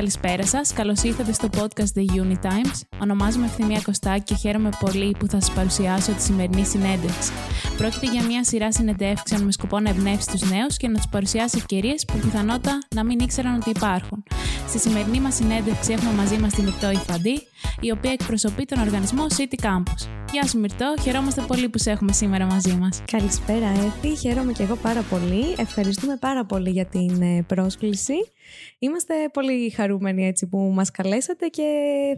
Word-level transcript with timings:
Καλησπέρα 0.00 0.46
σας. 0.46 0.72
Καλώς 0.72 1.02
ήρθατε 1.02 1.32
στο 1.32 1.48
podcast 1.56 1.98
The 1.98 2.22
Uni 2.22 2.46
Times. 2.46 2.80
Ονομάζομαι 3.02 3.46
Ευθυμία 3.46 3.80
Κωστάκη 3.84 4.22
και 4.22 4.34
χαίρομαι 4.34 4.68
πολύ 4.80 5.14
που 5.18 5.26
θα 5.26 5.40
σας 5.40 5.50
παρουσιάσω 5.54 6.12
τη 6.12 6.22
σημερινή 6.22 6.64
συνέντευξη. 6.64 7.32
Πρόκειται 7.80 8.10
για 8.10 8.24
μια 8.24 8.44
σειρά 8.44 8.72
συνεντεύξεων 8.72 9.42
με 9.42 9.52
σκοπό 9.52 9.80
να 9.80 9.90
εμπνεύσει 9.90 10.28
τους 10.30 10.50
νέους 10.50 10.76
και 10.76 10.88
να 10.88 10.94
τους 10.94 11.08
παρουσιάσει 11.10 11.56
ευκαιρίες 11.58 12.04
που 12.04 12.18
πιθανότατα 12.18 12.78
να 12.94 13.04
μην 13.04 13.18
ήξεραν 13.18 13.54
ότι 13.54 13.70
υπάρχουν. 13.70 14.22
Στη 14.68 14.78
σημερινή 14.78 15.20
μας 15.20 15.34
συνέντευξη 15.34 15.92
έχουμε 15.92 16.12
μαζί 16.12 16.38
μας 16.38 16.54
την 16.54 16.64
Μυρτώ 16.64 16.90
Ιφαντή, 16.90 17.42
η 17.80 17.90
οποία 17.90 18.12
εκπροσωπεί 18.12 18.64
τον 18.64 18.80
οργανισμό 18.80 19.26
City 19.36 19.64
Campus. 19.66 20.08
Γεια 20.32 20.46
σου 20.46 20.58
Μυρτώ, 20.58 20.94
χαιρόμαστε 21.02 21.42
πολύ 21.46 21.68
που 21.68 21.78
σε 21.78 21.90
έχουμε 21.90 22.12
σήμερα 22.12 22.44
μαζί 22.44 22.72
μας. 22.72 23.02
Καλησπέρα 23.12 23.66
Εύη, 23.66 24.16
χαίρομαι 24.16 24.52
και 24.52 24.62
εγώ 24.62 24.76
πάρα 24.76 25.02
πολύ. 25.02 25.54
Ευχαριστούμε 25.58 26.16
πάρα 26.16 26.44
πολύ 26.44 26.70
για 26.70 26.84
την 26.84 27.22
ε, 27.22 27.42
πρόσκληση. 27.46 28.14
Είμαστε 28.78 29.14
πολύ 29.32 29.70
χαρούμενοι 29.70 30.26
έτσι 30.26 30.46
που 30.46 30.58
μας 30.58 30.90
καλέσατε 30.90 31.46
και 31.46 31.66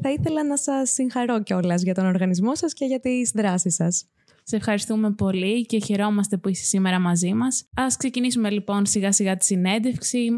θα 0.02 0.10
ήθελα 0.10 0.44
να 0.44 0.56
σας 0.56 0.90
συγχαρώ 0.90 1.42
κιόλας 1.42 1.82
για 1.82 1.94
τον 1.94 2.06
οργανισμό 2.06 2.54
σας 2.54 2.72
και 2.72 2.84
για 2.84 3.00
τις 3.00 3.30
δράσεις 3.30 3.74
σας. 3.74 4.06
Σε 4.52 4.58
ευχαριστούμε 4.58 5.12
πολύ 5.12 5.66
και 5.66 5.78
χαιρόμαστε 5.78 6.36
που 6.36 6.48
είσαι 6.48 6.64
σήμερα 6.64 6.98
μαζί 6.98 7.34
μας. 7.34 7.68
Ας 7.74 7.96
ξεκινήσουμε 7.96 8.50
λοιπόν 8.50 8.86
σιγά 8.86 9.12
σιγά 9.12 9.36
τη 9.36 9.44
συνέντευξη, 9.44 10.30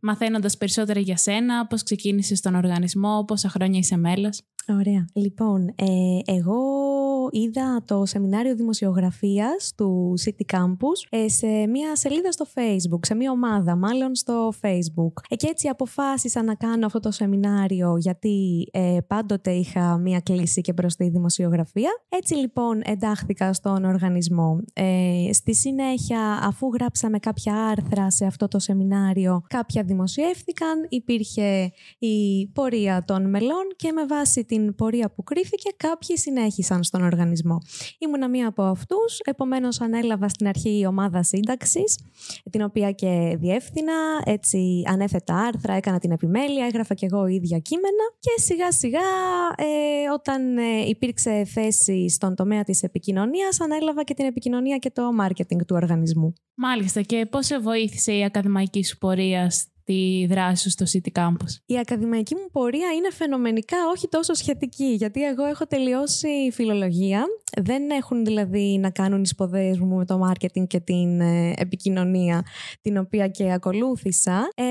μαθαίνοντας 0.00 0.56
περισσότερα 0.56 1.00
για 1.00 1.16
σένα, 1.16 1.66
πώς 1.66 1.82
ξεκίνησες 1.82 2.40
τον 2.40 2.54
οργανισμό, 2.54 3.24
πόσα 3.26 3.48
χρόνια 3.48 3.78
είσαι 3.78 3.96
μέλος. 3.96 4.42
Ωραία. 4.68 5.04
Λοιπόν, 5.14 5.68
ε, 5.68 5.86
εγώ 6.24 6.54
είδα 7.30 7.82
το 7.86 8.06
σεμινάριο 8.06 8.54
δημοσιογραφίας 8.54 9.72
του 9.76 10.14
City 10.24 10.56
Campus 10.56 11.06
ε, 11.10 11.28
σε 11.28 11.46
μια 11.46 11.96
σελίδα 11.96 12.32
στο 12.32 12.46
Facebook, 12.54 12.98
σε 13.00 13.14
μια 13.14 13.30
ομάδα 13.30 13.76
μάλλον 13.76 14.14
στο 14.14 14.52
Facebook. 14.60 15.12
Ε, 15.28 15.36
και 15.36 15.46
έτσι 15.46 15.68
αποφάσισα 15.68 16.42
να 16.42 16.54
κάνω 16.54 16.86
αυτό 16.86 17.00
το 17.00 17.10
σεμινάριο 17.10 17.96
γιατί 17.96 18.68
ε, 18.72 18.98
πάντοτε 19.06 19.50
είχα 19.50 19.96
μια 19.96 20.20
κλίση 20.20 20.60
και 20.60 20.72
προς 20.72 20.94
τη 20.94 21.08
δημοσιογραφία. 21.08 21.90
Έτσι 22.08 22.34
λοιπόν 22.34 22.80
εντάχθηκα 22.84 23.52
στον 23.52 23.84
οργανισμό. 23.84 24.60
Ε, 24.72 25.32
στη 25.32 25.54
συνέχεια 25.54 26.20
αφού 26.42 26.70
γράψαμε 26.74 27.18
κάποια 27.18 27.54
άρθρα 27.54 28.10
σε 28.10 28.24
αυτό 28.24 28.48
το 28.48 28.58
σεμινάριο 28.58 29.42
κάποια 29.48 29.82
δημοσιεύθηκαν, 29.82 30.86
υπήρχε 30.88 31.72
η 31.98 32.46
πορεία 32.46 33.04
των 33.06 33.30
μελών 33.30 33.64
και 33.76 33.92
με 33.92 34.06
βάση 34.06 34.44
την 34.44 34.74
πορεία 34.74 35.10
που 35.10 35.22
κρύφηκε 35.22 35.70
κάποιοι 35.76 36.16
συνέχισαν 36.16 36.82
στον 36.82 37.00
οργανισμό. 37.00 37.11
Ήμουνα 37.98 38.28
μία 38.28 38.48
από 38.48 38.62
αυτούς, 38.62 39.18
επομένως 39.24 39.80
ανέλαβα 39.80 40.28
στην 40.28 40.46
αρχή 40.46 40.78
η 40.78 40.86
ομάδα 40.86 41.22
σύνταξης, 41.22 41.98
την 42.50 42.62
οποία 42.62 42.92
και 42.92 43.36
διεύθυνα. 43.38 43.92
Έτσι 44.24 44.82
ανέθετα 44.86 45.34
άρθρα, 45.34 45.74
έκανα 45.74 45.98
την 45.98 46.10
επιμέλεια, 46.10 46.66
έγραφα 46.66 46.94
κι 46.94 47.04
εγώ 47.04 47.26
ίδια 47.26 47.58
κείμενα 47.58 48.04
και 48.18 48.40
σιγά 48.40 48.72
σιγά 48.72 49.00
ε, 49.56 50.10
όταν 50.12 50.58
ε, 50.58 50.88
υπήρξε 50.88 51.44
θέση 51.44 52.08
στον 52.08 52.34
τομέα 52.34 52.62
της 52.64 52.82
επικοινωνίας 52.82 53.60
ανέλαβα 53.60 54.04
και 54.04 54.14
την 54.14 54.26
επικοινωνία 54.26 54.76
και 54.76 54.90
το 54.90 55.02
marketing 55.22 55.66
του 55.66 55.76
οργανισμού. 55.76 56.32
Μάλιστα 56.54 57.00
και 57.02 57.26
πώς 57.26 57.46
σε 57.46 57.58
βοήθησε 57.58 58.12
η 58.12 58.24
ακαδημαϊκή 58.24 58.84
σου 58.84 58.98
πορεία 58.98 59.50
τη 59.84 60.26
δράση 60.26 60.62
σου 60.62 60.70
στο 60.70 60.84
City 60.92 61.22
Campus. 61.22 61.52
Η 61.66 61.78
ακαδημαϊκή 61.78 62.34
μου 62.34 62.48
πορεία 62.52 62.88
είναι 62.96 63.10
φαινομενικά 63.10 63.76
όχι 63.94 64.08
τόσο 64.08 64.34
σχετική, 64.34 64.84
γιατί 64.84 65.22
εγώ 65.22 65.44
έχω 65.44 65.66
τελειώσει 65.66 66.28
φιλολογία. 66.52 67.24
Δεν 67.62 67.90
έχουν 67.90 68.24
δηλαδή 68.24 68.78
να 68.80 68.90
κάνουν 68.90 69.22
οι 69.22 69.26
σποδές 69.26 69.78
μου 69.78 69.96
με 69.96 70.04
το 70.04 70.28
marketing 70.28 70.66
και 70.66 70.80
την 70.80 71.20
ε, 71.20 71.52
επικοινωνία, 71.56 72.42
την 72.80 72.96
οποία 72.96 73.28
και 73.28 73.52
ακολούθησα. 73.52 74.48
Ε, 74.54 74.64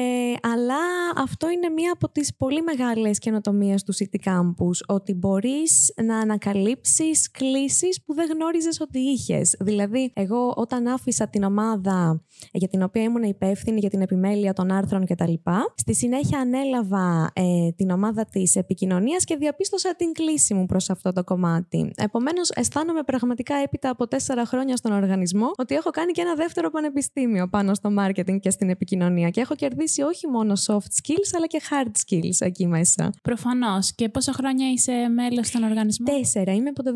αλλά 0.53 0.79
αυτό 1.15 1.49
είναι 1.49 1.69
μία 1.69 1.91
από 1.93 2.09
τις 2.11 2.35
πολύ 2.35 2.61
μεγάλες 2.61 3.19
καινοτομίες 3.19 3.83
του 3.83 3.93
City 3.95 4.29
Campus, 4.29 4.95
ότι 4.95 5.13
μπορείς 5.13 5.93
να 6.03 6.17
ανακαλύψεις 6.17 7.31
κλήσεις 7.31 8.01
που 8.05 8.13
δεν 8.13 8.29
γνώριζες 8.33 8.79
ότι 8.79 8.99
είχες. 8.99 9.55
Δηλαδή, 9.59 10.11
εγώ 10.15 10.53
όταν 10.55 10.87
άφησα 10.87 11.27
την 11.27 11.43
ομάδα 11.43 12.23
για 12.51 12.67
την 12.67 12.81
οποία 12.81 13.03
ήμουν 13.03 13.23
υπεύθυνη 13.23 13.79
για 13.79 13.89
την 13.89 14.01
επιμέλεια 14.01 14.53
των 14.53 14.71
άρθρων 14.71 15.05
κτλ. 15.13 15.33
Στη 15.75 15.95
συνέχεια 15.95 16.39
ανέλαβα 16.39 17.31
ε, 17.33 17.71
την 17.75 17.91
ομάδα 17.91 18.25
της 18.25 18.55
επικοινωνίας 18.55 19.23
και 19.23 19.35
διαπίστωσα 19.35 19.95
την 19.95 20.11
κλίση 20.11 20.53
μου 20.53 20.65
προς 20.65 20.89
αυτό 20.89 21.11
το 21.11 21.23
κομμάτι. 21.23 21.91
Επομένως, 21.97 22.49
αισθάνομαι 22.49 23.03
πραγματικά 23.03 23.55
έπειτα 23.55 23.89
από 23.89 24.07
τέσσερα 24.07 24.45
χρόνια 24.45 24.75
στον 24.75 24.91
οργανισμό 24.91 25.51
ότι 25.57 25.75
έχω 25.75 25.89
κάνει 25.89 26.11
και 26.11 26.21
ένα 26.21 26.35
δεύτερο 26.35 26.69
πανεπιστήμιο 26.69 27.47
πάνω 27.47 27.73
στο 27.73 27.89
marketing 27.99 28.39
και 28.39 28.49
στην 28.49 28.69
επικοινωνία 28.69 29.29
και 29.29 29.41
έχω 29.41 29.55
κερδίσει 29.55 30.01
όχι 30.01 30.27
μόνο 30.27 30.53
soft 30.67 30.75
skills 30.75 31.31
αλλά 31.35 31.47
και 31.47 31.61
hard 31.69 31.91
skills 32.05 32.37
εκεί 32.39 32.67
μέσα. 32.67 33.13
Προφανώς. 33.21 33.93
Και 33.95 34.09
πόσα 34.09 34.33
χρόνια 34.33 34.71
είσαι 34.71 35.07
μέλος 35.07 35.47
στον 35.47 35.63
οργανισμό, 35.63 36.05
Τέσσερα. 36.05 36.53
Είμαι 36.53 36.69
από 36.69 36.83
το 36.83 36.91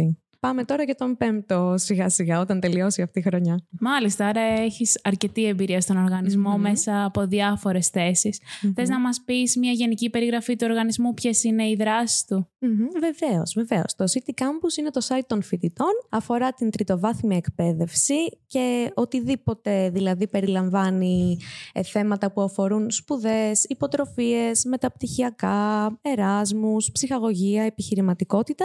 2016. 0.00 0.14
Πάμε 0.40 0.64
τώρα 0.64 0.82
για 0.82 0.94
τον 0.94 1.16
πέμπτο 1.16 1.74
σιγά 1.76 2.08
σιγά 2.08 2.40
όταν 2.40 2.60
τελειώσει 2.60 3.02
αυτή 3.02 3.18
η 3.18 3.22
χρονιά. 3.22 3.66
Μάλιστα, 3.80 4.26
άρα 4.26 4.40
έχεις 4.40 5.00
αρκετή 5.04 5.46
εμπειρία 5.46 5.80
στον 5.80 5.96
οργανισμο 5.96 6.58
μέσα 6.58 7.04
από 7.04 7.26
διάφορες 7.26 7.88
θέσεις. 7.88 8.40
Mm-hmm. 8.40 8.72
Θες 8.74 8.88
να 8.88 9.00
μας 9.00 9.22
πεις 9.24 9.56
μια 9.56 9.72
γενική 9.72 10.10
περιγραφή 10.10 10.56
του 10.56 10.66
οργανισμού, 10.68 11.14
ποιες 11.14 11.44
είναι 11.44 11.68
οι 11.68 11.74
δράσεις 11.74 12.24
του; 12.24 12.50
Mm-hmm. 12.62 13.00
Βεβαίως, 13.00 13.52
βεβαίως. 13.56 13.94
Το 13.96 14.04
City 14.04 14.42
Campus 14.42 14.78
είναι 14.78 14.90
το 14.90 15.00
site 15.08 15.26
των 15.26 15.42
φοιτητών, 15.42 15.92
αφορά 16.08 16.52
την 16.52 16.70
τριτοβάθμια 16.70 17.36
εκπαίδευση 17.36 18.14
και 18.46 18.90
οτιδήποτε 18.94 19.90
δηλαδή 19.90 20.28
περιλαμβάνει 20.28 21.38
ε, 21.72 21.82
θέματα 21.82 22.32
που 22.32 22.40
αφορούν 22.40 22.90
σπουδές, 22.90 23.64
υποτροφίες, 23.64 24.64
μεταπτυχιακά, 24.64 25.98
εράσμους, 26.02 26.90
ψυχαγωγία, 26.92 27.62
επιχειρηματικότητα 27.62 28.64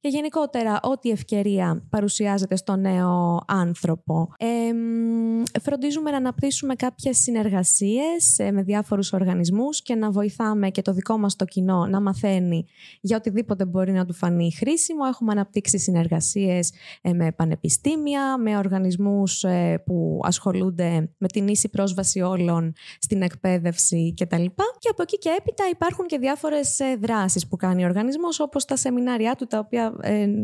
και 0.00 0.08
γενικότερα 0.08 0.80
ό,τι 0.82 1.10
ευκαιρία 1.16 1.82
παρουσιάζεται 1.90 2.56
στο 2.56 2.76
νέο 2.76 3.40
άνθρωπο. 3.46 4.28
Ε, 4.36 5.60
φροντίζουμε 5.60 6.10
να 6.10 6.16
αναπτύσσουμε 6.16 6.74
κάποιες 6.74 7.18
συνεργασίες 7.18 8.38
ε, 8.38 8.50
με 8.50 8.62
διάφορους 8.62 9.12
οργανισμούς 9.12 9.82
και 9.82 9.94
να 9.94 10.10
βοηθάμε 10.10 10.70
και 10.70 10.82
το 10.82 10.92
δικό 10.92 11.18
μας 11.18 11.36
το 11.36 11.44
κοινό 11.44 11.86
να 11.86 12.00
μαθαίνει 12.00 12.64
για 13.00 13.16
οτιδήποτε 13.16 13.64
μπορεί 13.64 13.92
να 13.92 14.04
του 14.04 14.12
φανεί 14.12 14.52
χρήσιμο. 14.52 15.00
Έχουμε 15.08 15.32
αναπτύξει 15.32 15.78
συνεργασίες 15.78 16.72
ε, 17.02 17.12
με 17.12 17.32
πανεπιστήμια, 17.32 18.38
με 18.38 18.56
οργανισμούς 18.56 19.44
ε, 19.44 19.82
που 19.86 20.20
ασχολούνται 20.22 21.10
με 21.18 21.28
την 21.28 21.48
ίση 21.48 21.68
πρόσβαση 21.68 22.20
όλων 22.20 22.72
στην 22.98 23.22
εκπαίδευση 23.22 24.14
κτλ. 24.16 24.44
Και 24.78 24.88
από 24.90 25.02
εκεί 25.02 25.18
και 25.18 25.34
έπειτα 25.38 25.64
υπάρχουν 25.70 26.06
και 26.06 26.18
διάφορες 26.18 26.78
δράσεις 27.00 27.46
που 27.46 27.56
κάνει 27.56 27.82
ο 27.84 27.86
οργανισμός 27.86 28.40
όπως 28.40 28.64
τα 28.64 28.76
σεμινάρια 28.76 29.34
του 29.34 29.46
τα 29.46 29.58
οποία 29.58 29.92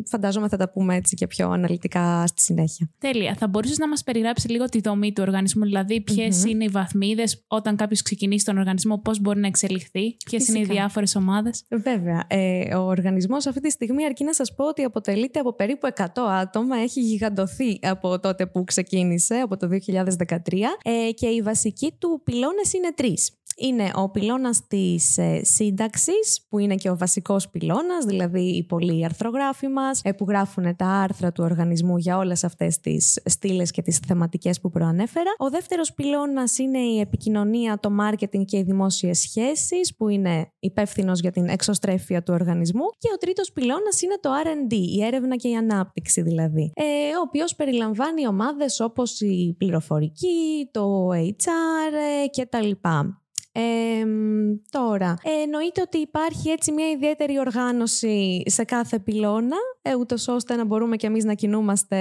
φαντάζομαι 0.07 0.49
θα 0.49 0.57
τα 0.63 0.71
πούμε 0.71 0.97
έτσι 0.97 1.17
και 1.17 1.27
πιο 1.27 1.51
αναλυτικά 1.51 2.27
στη 2.27 2.41
συνέχεια. 2.41 2.91
Τέλεια. 2.99 3.35
Θα 3.39 3.49
μπορούσες 3.49 3.79
να 3.79 3.89
μας 3.89 4.03
περιγράψεις 4.03 4.51
λίγο 4.51 4.65
τη 4.65 4.81
δομή 4.81 5.13
του 5.13 5.23
οργανισμού, 5.27 5.65
δηλαδή 5.65 6.05
είναι 6.49 6.65
οι 6.65 6.69
βαθμίδες 6.69 7.45
όταν 7.47 7.77
κάποιος 7.77 8.03
ξεκινήσει 8.03 8.45
τον 8.45 8.59
οργανισμό, 8.59 8.99
πώς 8.99 9.21
μπορεί 9.21 9.41
να 9.41 9.47
εξελιχθεί, 9.47 10.17
ποιες 10.25 10.49
είναι 10.49 10.59
οι 10.59 10.65
διάφορες 10.65 11.15
ομάδες; 11.17 11.65
Βέβαια. 11.69 12.25
Ε, 12.29 12.75
ο 12.75 12.81
οργανισμός 12.81 13.47
αυτή 13.47 13.61
τη 13.61 13.71
στιγμή, 13.71 14.05
αρκεί 14.05 14.25
να 14.25 14.35
σας 14.35 14.55
πω 14.55 14.69
ότι 14.69 14.83
αποτελείται 14.83 15.39
από 15.39 15.55
περίπου 15.55 15.87
100 15.87 16.05
άτομα, 16.31 16.77
έχει 16.77 17.01
γιγαντωθεί 17.01 17.79
από 17.83 18.21
τότε 18.21 18.47
που 18.47 18.65
ξεκίνησε, 18.65 19.35
από 19.35 19.57
το 19.57 19.69
2013, 19.69 20.77
ε, 20.83 21.13
και 21.13 21.27
οι 21.27 21.43
βασικοί 21.43 21.95
του 21.99 22.21
πυλώνες 22.25 22.73
είναι 22.73 22.93
τρεις 22.95 23.31
είναι 23.57 23.91
ο 23.95 24.11
πυλώνας 24.11 24.67
της 24.67 25.19
ε, 25.19 25.41
σύνταξης, 25.45 26.47
που 26.49 26.59
είναι 26.59 26.75
και 26.75 26.91
ο 26.91 26.97
βασικός 26.97 27.49
πυλώνας, 27.49 28.05
δηλαδή 28.05 28.41
οι 28.41 28.65
πολλοί 28.65 29.05
αρθρογράφοι 29.05 29.69
μας, 29.69 30.01
ε, 30.05 30.13
που 30.13 30.25
γράφουν 30.29 30.77
τα 30.77 30.87
άρθρα 30.87 31.33
του 31.33 31.45
οργανισμού 31.45 31.97
για 31.97 32.17
όλες 32.17 32.45
αυτές 32.45 32.81
τις 32.81 33.21
στήλες 33.25 33.71
και 33.71 33.83
τις 33.83 33.99
θεματικές 33.99 34.61
που 34.61 34.71
προανέφερα. 34.71 35.31
Ο 35.39 35.51
δεύτερος 35.51 35.93
πυλώνας 35.95 36.59
είναι 36.59 36.79
η 36.79 37.01
επικοινωνία, 37.01 37.79
το 37.79 37.91
marketing 38.01 38.45
και 38.45 38.57
οι 38.57 38.63
δημόσιες 38.63 39.19
σχέσεις, 39.19 39.95
που 39.97 40.09
είναι 40.09 40.53
υπεύθυνος 40.59 41.21
για 41.21 41.31
την 41.31 41.49
εξωστρέφεια 41.49 42.23
του 42.23 42.35
οργανισμού. 42.35 42.85
Και 42.99 43.09
ο 43.15 43.17
τρίτος 43.17 43.53
πυλώνας 43.53 44.03
είναι 44.03 44.19
το 44.21 44.31
R&D, 44.45 44.73
η 44.73 45.05
έρευνα 45.05 45.37
και 45.37 45.49
η 45.49 45.55
ανάπτυξη 45.55 46.23
δηλαδή, 46.23 46.73
ε, 46.75 46.83
ο 47.17 47.21
οποίος 47.27 47.55
περιλαμβάνει 47.55 48.27
ομάδες 48.27 48.81
όπως 48.81 49.21
η 49.21 49.55
πληροφορική, 49.59 50.69
το 50.71 51.09
HR 51.13 51.93
ε, 52.25 52.43
κτλ. 52.43 52.71
Ε, 53.53 53.61
τώρα, 54.71 55.15
εννοείται 55.43 55.81
ότι 55.81 55.99
υπάρχει 55.99 56.49
έτσι 56.49 56.73
μια 56.73 56.91
ιδιαίτερη 56.91 57.39
οργάνωση 57.39 58.43
σε 58.47 58.65
κάθε 58.65 58.99
πυλώνα, 58.99 59.57
ε, 59.83 59.95
ούτως 59.95 60.29
ώστε 60.29 60.57
να 60.57 60.65
μπορούμε 60.65 60.97
κι 60.97 61.07
εμείς 61.07 61.25
να 61.25 61.35
κινούμαστε 61.35 61.97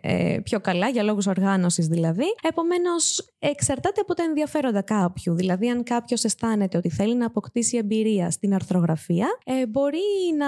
ε, 0.00 0.38
πιο 0.42 0.60
καλά, 0.60 0.88
για 0.88 1.02
λόγους 1.02 1.26
οργάνωσης 1.26 1.86
δηλαδή. 1.86 2.24
Επομένως, 2.42 3.28
εξαρτάται 3.38 4.00
από 4.00 4.14
τα 4.14 4.22
ενδιαφέροντα 4.22 4.82
κάποιου. 4.82 5.34
Δηλαδή, 5.34 5.68
αν 5.68 5.82
κάποιος 5.82 6.24
αισθάνεται 6.24 6.76
ότι 6.76 6.90
θέλει 6.90 7.14
να 7.14 7.26
αποκτήσει 7.26 7.76
εμπειρία 7.76 8.30
στην 8.30 8.54
αρθρογραφία, 8.54 9.26
ε, 9.44 9.66
μπορεί 9.66 9.98
να 10.38 10.46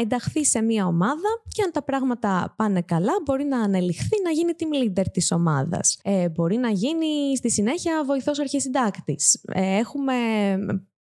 ενταχθεί 0.00 0.44
σε 0.44 0.62
μια 0.62 0.86
ομάδα 0.86 1.42
και 1.48 1.62
αν 1.62 1.70
τα 1.72 1.82
πράγματα 1.82 2.54
πάνε 2.56 2.82
καλά, 2.82 3.12
μπορεί 3.24 3.44
να 3.44 3.60
ανελιχθεί 3.60 4.16
να 4.24 4.30
γίνει 4.30 4.52
team 4.58 4.98
leader 4.98 5.04
της 5.12 5.32
ομάδας. 5.32 5.98
Ε, 6.02 6.28
μπορεί 6.28 6.56
να 6.56 6.70
γίνει 6.70 7.36
στη 7.36 7.50
συνέχεια 7.50 8.02
βοηθός 8.06 8.38
αρχισυντάκτης. 8.38 9.40
Ε, 9.52 9.79
έχουμε 9.80 10.14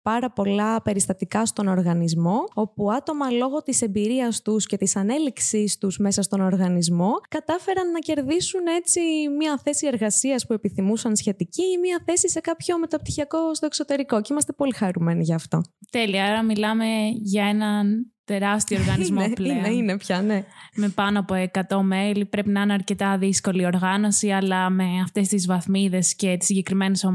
πάρα 0.09 0.31
πολλά 0.31 0.81
περιστατικά 0.81 1.45
στον 1.45 1.67
οργανισμό, 1.67 2.43
όπου 2.53 2.91
άτομα 2.91 3.31
λόγω 3.31 3.61
της 3.63 3.81
εμπειρίας 3.81 4.41
τους 4.41 4.65
και 4.65 4.77
της 4.77 4.95
ανέλυξής 4.95 5.77
τους 5.77 5.97
μέσα 5.97 6.21
στον 6.21 6.41
οργανισμό 6.41 7.11
κατάφεραν 7.29 7.91
να 7.91 7.99
κερδίσουν 7.99 8.67
έτσι 8.67 8.99
μια 9.37 9.59
θέση 9.63 9.87
εργασίας 9.87 10.45
που 10.45 10.53
επιθυμούσαν 10.53 11.15
σχετική 11.15 11.63
ή 11.63 11.77
μια 11.77 12.01
θέση 12.05 12.29
σε 12.29 12.39
κάποιο 12.39 12.79
μεταπτυχιακό 12.79 13.53
στο 13.53 13.65
εξωτερικό 13.65 14.21
και 14.21 14.27
είμαστε 14.31 14.53
πολύ 14.53 14.73
χαρούμενοι 14.73 15.23
γι' 15.23 15.33
αυτό. 15.33 15.61
Τέλεια, 15.91 16.25
άρα 16.25 16.43
μιλάμε 16.43 16.85
για 17.13 17.45
έναν 17.45 18.11
τεράστιο 18.27 18.79
οργανισμό 18.81 19.23
είναι, 19.23 19.33
πλέον. 19.33 19.57
Είναι, 19.57 19.69
είναι 19.69 19.97
πια, 19.97 20.21
ναι. 20.21 20.43
Με 20.75 20.89
πάνω 20.89 21.19
από 21.19 21.35
100 21.69 21.81
μέλη. 21.81 22.25
Πρέπει 22.25 22.49
να 22.49 22.61
είναι 22.61 22.73
αρκετά 22.73 23.17
δύσκολη 23.17 23.65
οργάνωση, 23.65 24.29
αλλά 24.29 24.69
με 24.69 24.83
αυτές 25.03 25.27
τις 25.27 25.45
βαθμίδες 25.45 26.15
και 26.15 26.35
τις 26.37 26.47
συγκεκριμένες 26.47 27.05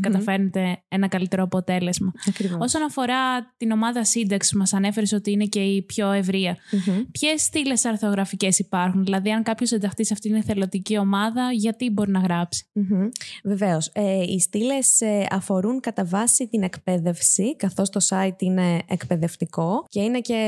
καταφέρνετε 0.00 0.82
ένα 0.88 1.08
καλύτερο 1.08 1.42
αποτέλεσμα. 1.42 2.12
Ακριβώς. 2.28 2.58
Όσον 2.60 2.82
αφορά 2.82 3.52
την 3.56 3.70
ομάδα 3.70 4.04
σύνταξη, 4.04 4.56
μας 4.56 4.72
ανέφερες 4.72 5.12
ότι 5.12 5.30
είναι 5.30 5.44
και 5.44 5.60
η 5.60 5.82
πιο 5.82 6.10
ευρεία. 6.10 6.56
Mm-hmm. 6.56 7.06
Ποιες 7.10 7.42
στήλες 7.42 7.84
αρθογραφικέ 7.84 8.48
υπάρχουν, 8.56 9.04
δηλαδή, 9.04 9.30
αν 9.30 9.42
κάποιος 9.42 9.72
ενταχθεί 9.72 10.04
σε 10.04 10.12
αυτήν 10.12 10.30
την 10.30 10.40
εθελοντική 10.40 10.98
ομάδα, 10.98 11.52
γιατί 11.52 11.90
μπορεί 11.90 12.10
να 12.10 12.20
γράψει; 12.20 12.64
Mm-hmm. 12.74 13.08
Βεβαίως. 13.44 13.90
Ε, 13.92 14.22
οι 14.22 14.38
στήλες 14.38 15.00
ε, 15.00 15.26
αφορούν 15.30 15.80
κατά 15.80 16.04
βάση 16.04 16.48
την 16.48 16.62
εκπαίδευση, 16.62 17.56
καθώς 17.56 17.90
το 17.90 18.00
site 18.08 18.42
είναι 18.42 18.80
εκπαιδευτικό 18.88 19.84
και 19.88 20.00
είναι 20.00 20.20
και 20.20 20.41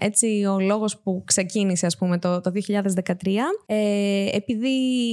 έτσι 0.00 0.44
ο 0.44 0.60
λόγος 0.60 1.00
που 1.00 1.22
ξεκίνησε 1.26 1.86
ας 1.86 1.96
πούμε 1.96 2.18
το, 2.18 2.40
το 2.40 2.52
2013 2.68 3.12
ε, 3.66 4.28
επειδή 4.32 4.68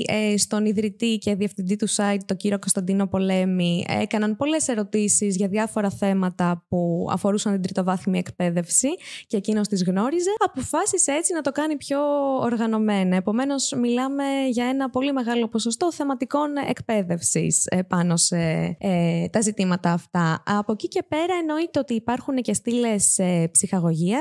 ε, 0.08 0.38
στον 0.38 0.66
ιδρυτή 0.66 1.18
και 1.18 1.36
διευθυντή 1.36 1.76
του 1.76 1.90
site 1.90 2.18
τον 2.26 2.38
κύριο 2.38 2.60
Κωνσταντίνο 2.60 3.08
Πολέμη 3.08 3.86
έκαναν 3.88 4.36
πολλές 4.36 4.68
ερωτήσεις 4.68 5.36
για 5.36 5.48
διάφορα 5.48 5.90
θέματα 5.90 6.66
που 6.68 7.08
αφορούσαν 7.12 7.52
την 7.52 7.62
τριτοβάθμια 7.62 8.20
εκπαίδευση 8.20 8.88
και 9.28 9.38
εκείνος 9.38 9.68
τις 9.68 9.84
γνώριζε 9.84 10.30
αποφάσισε 10.46 11.12
έτσι 11.12 11.34
να 11.34 11.42
το 11.42 11.52
κάνει 11.52 11.78
πιο 11.78 12.00
οργανωμένα. 12.42 13.16
Επομένως 13.16 13.74
μιλάμε 13.78 14.24
για 14.50 14.66
ένα 14.66 14.90
πολύ 14.90 15.14
μεγάλο 15.14 15.48
ποσοστό 15.48 15.94
θεματικών 15.94 16.50
εκπαίδευσης 16.70 17.66
ε, 17.66 17.82
πάνω 17.82 18.18
σε 18.18 18.38
ε, 18.80 19.28
τα 19.32 19.42
ζητήματα 19.42 19.92
αυτά. 19.92 20.44
Από 20.46 20.72
εκεί 20.72 20.88
και 20.88 21.04
πέρα 21.08 21.34
εννοείται 21.42 21.80
ότι 21.80 21.94
υπάρχουν 21.94 22.36
και 22.36 22.54
στήλες 22.54 23.18
ε, 23.18 23.50
ψυχαγωγίας 23.52 24.17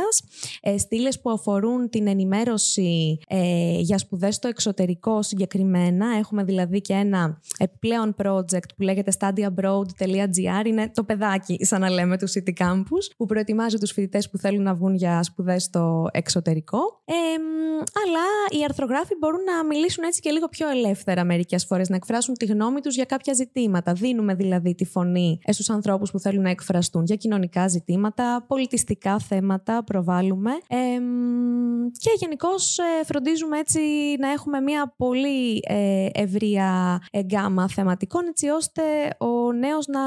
ε, 0.61 0.79
στήλες 0.79 1.21
που 1.21 1.31
αφορούν 1.31 1.89
την 1.89 2.07
ενημέρωση 2.07 3.19
ε, 3.29 3.79
για 3.79 3.99
σπουδές 3.99 4.35
στο 4.35 4.49
εξωτερικό 4.49 5.23
συγκεκριμένα. 5.23 6.17
Έχουμε 6.19 6.45
δηλαδή 6.45 6.81
και 6.81 6.93
ένα 6.93 7.41
επιπλέον 7.59 8.15
project 8.23 8.69
που 8.77 8.83
λέγεται 8.83 9.13
studyabroad.gr. 9.19 10.67
Είναι 10.67 10.91
το 10.95 11.05
παιδάκι, 11.05 11.59
σαν 11.61 11.81
να 11.81 11.91
λέμε, 11.91 12.19
του 12.19 12.29
City 12.29 12.65
Campus, 12.65 13.15
που 13.17 13.27
προετοιμάζει 13.27 13.79
τους 13.79 13.93
φοιτητές 13.93 14.31
που 14.31 14.39
θέλουν 14.39 14.63
να 14.63 14.75
βγουν 14.75 14.95
για 14.95 15.23
σπουδές 15.23 15.63
στο 15.63 16.09
εξωτερικό. 16.13 16.79
Ε, 17.05 17.15
αλλά 17.77 18.61
οι 18.61 18.65
αρθρογράφοι 18.65 19.15
μπορούν 19.19 19.41
να 19.43 19.65
μιλήσουν 19.65 20.05
έτσι 20.05 20.21
και 20.21 20.31
λίγο 20.31 20.49
πιο 20.49 20.69
ελεύθερα 20.69 21.25
μερικές 21.25 21.65
φορές, 21.65 21.89
να 21.89 21.97
εκφράσουν 21.97 22.35
τη 22.35 22.45
γνώμη 22.45 22.81
τους 22.81 22.95
για 22.95 23.05
κάποια 23.05 23.33
ζητήματα. 23.33 23.93
Δίνουμε 23.93 24.35
δηλαδή 24.35 24.75
τη 24.75 24.85
φωνή 24.85 25.39
στους 25.47 25.71
ανθρώπους 25.71 26.11
που 26.11 26.19
θέλουν 26.19 26.43
να 26.43 26.51
εκφραστούν 26.51 27.05
για 27.05 27.17
κοινωνικά 27.17 27.69
ζητήματα, 27.69 28.45
πολιτιστικά 28.49 29.19
θέματα, 29.19 29.85
προβάλλουμε. 29.87 30.51
και 31.99 32.11
γενικώς 32.19 32.79
ε, 32.79 33.05
φροντίζουμε 33.05 33.59
έτσι 33.59 33.81
να 34.19 34.31
έχουμε 34.31 34.61
μια 34.61 34.95
πολύ 34.97 35.61
ε, 35.69 36.07
ευρεία 36.13 37.01
γκάμα 37.19 37.69
θεματικών 37.69 38.27
έτσι 38.27 38.49
ώστε 38.49 38.83
ο 39.19 39.53
νέος 39.53 39.87
να 39.87 40.01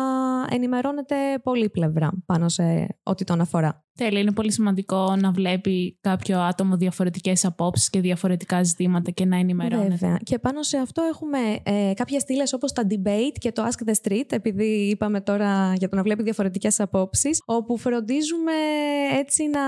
ενημερώνεται 0.50 1.16
πολύ 1.44 1.70
πλευρά 1.70 2.12
πάνω 2.26 2.50
σε 2.50 2.88
ό,τι 3.04 3.24
τον 3.24 3.42
αφορά. 3.42 3.84
Τέλεια, 4.00 4.20
είναι 4.20 4.32
πολύ 4.32 4.52
σημαντικό 4.52 5.16
να 5.16 5.32
βλέπει 5.32 5.98
κάποιο 6.02 6.40
άτομο 6.40 6.78
διαφορετικές 6.78 7.46
απόψεις 7.46 7.90
και 7.90 8.00
διαφορετικά 8.00 8.64
ζητήματα 8.64 9.12
και 9.12 9.26
να 9.26 9.38
ενημερώνεται. 9.38 9.90
Βέβαια. 9.90 10.18
Και 10.24 10.40
πάνω 10.40 10.64
σε 10.64 10.78
αυτό 10.78 11.02
έχουμε 11.02 11.38
ε, 11.64 11.94
κάποιες 11.94 12.22
στήλες 12.22 12.54
όπως 12.54 12.72
τα 12.72 12.88
debate 12.90 13.38
και 13.40 13.52
το 13.52 13.64
Ask 13.68 13.90
the 13.90 13.94
Street, 14.04 14.26
επειδή 14.30 14.66
είπαμε 14.66 15.22
τώρα 15.22 15.74
για 15.78 15.90
το 15.90 15.96
να 15.96 16.02
βλέπει 16.02 16.24
διαφορετικές 16.24 16.80
απόψεις, 16.80 17.42
όπου 17.46 17.78
φροντίζουμε 17.78 18.52
έτσι 19.20 19.44
να, 19.48 19.60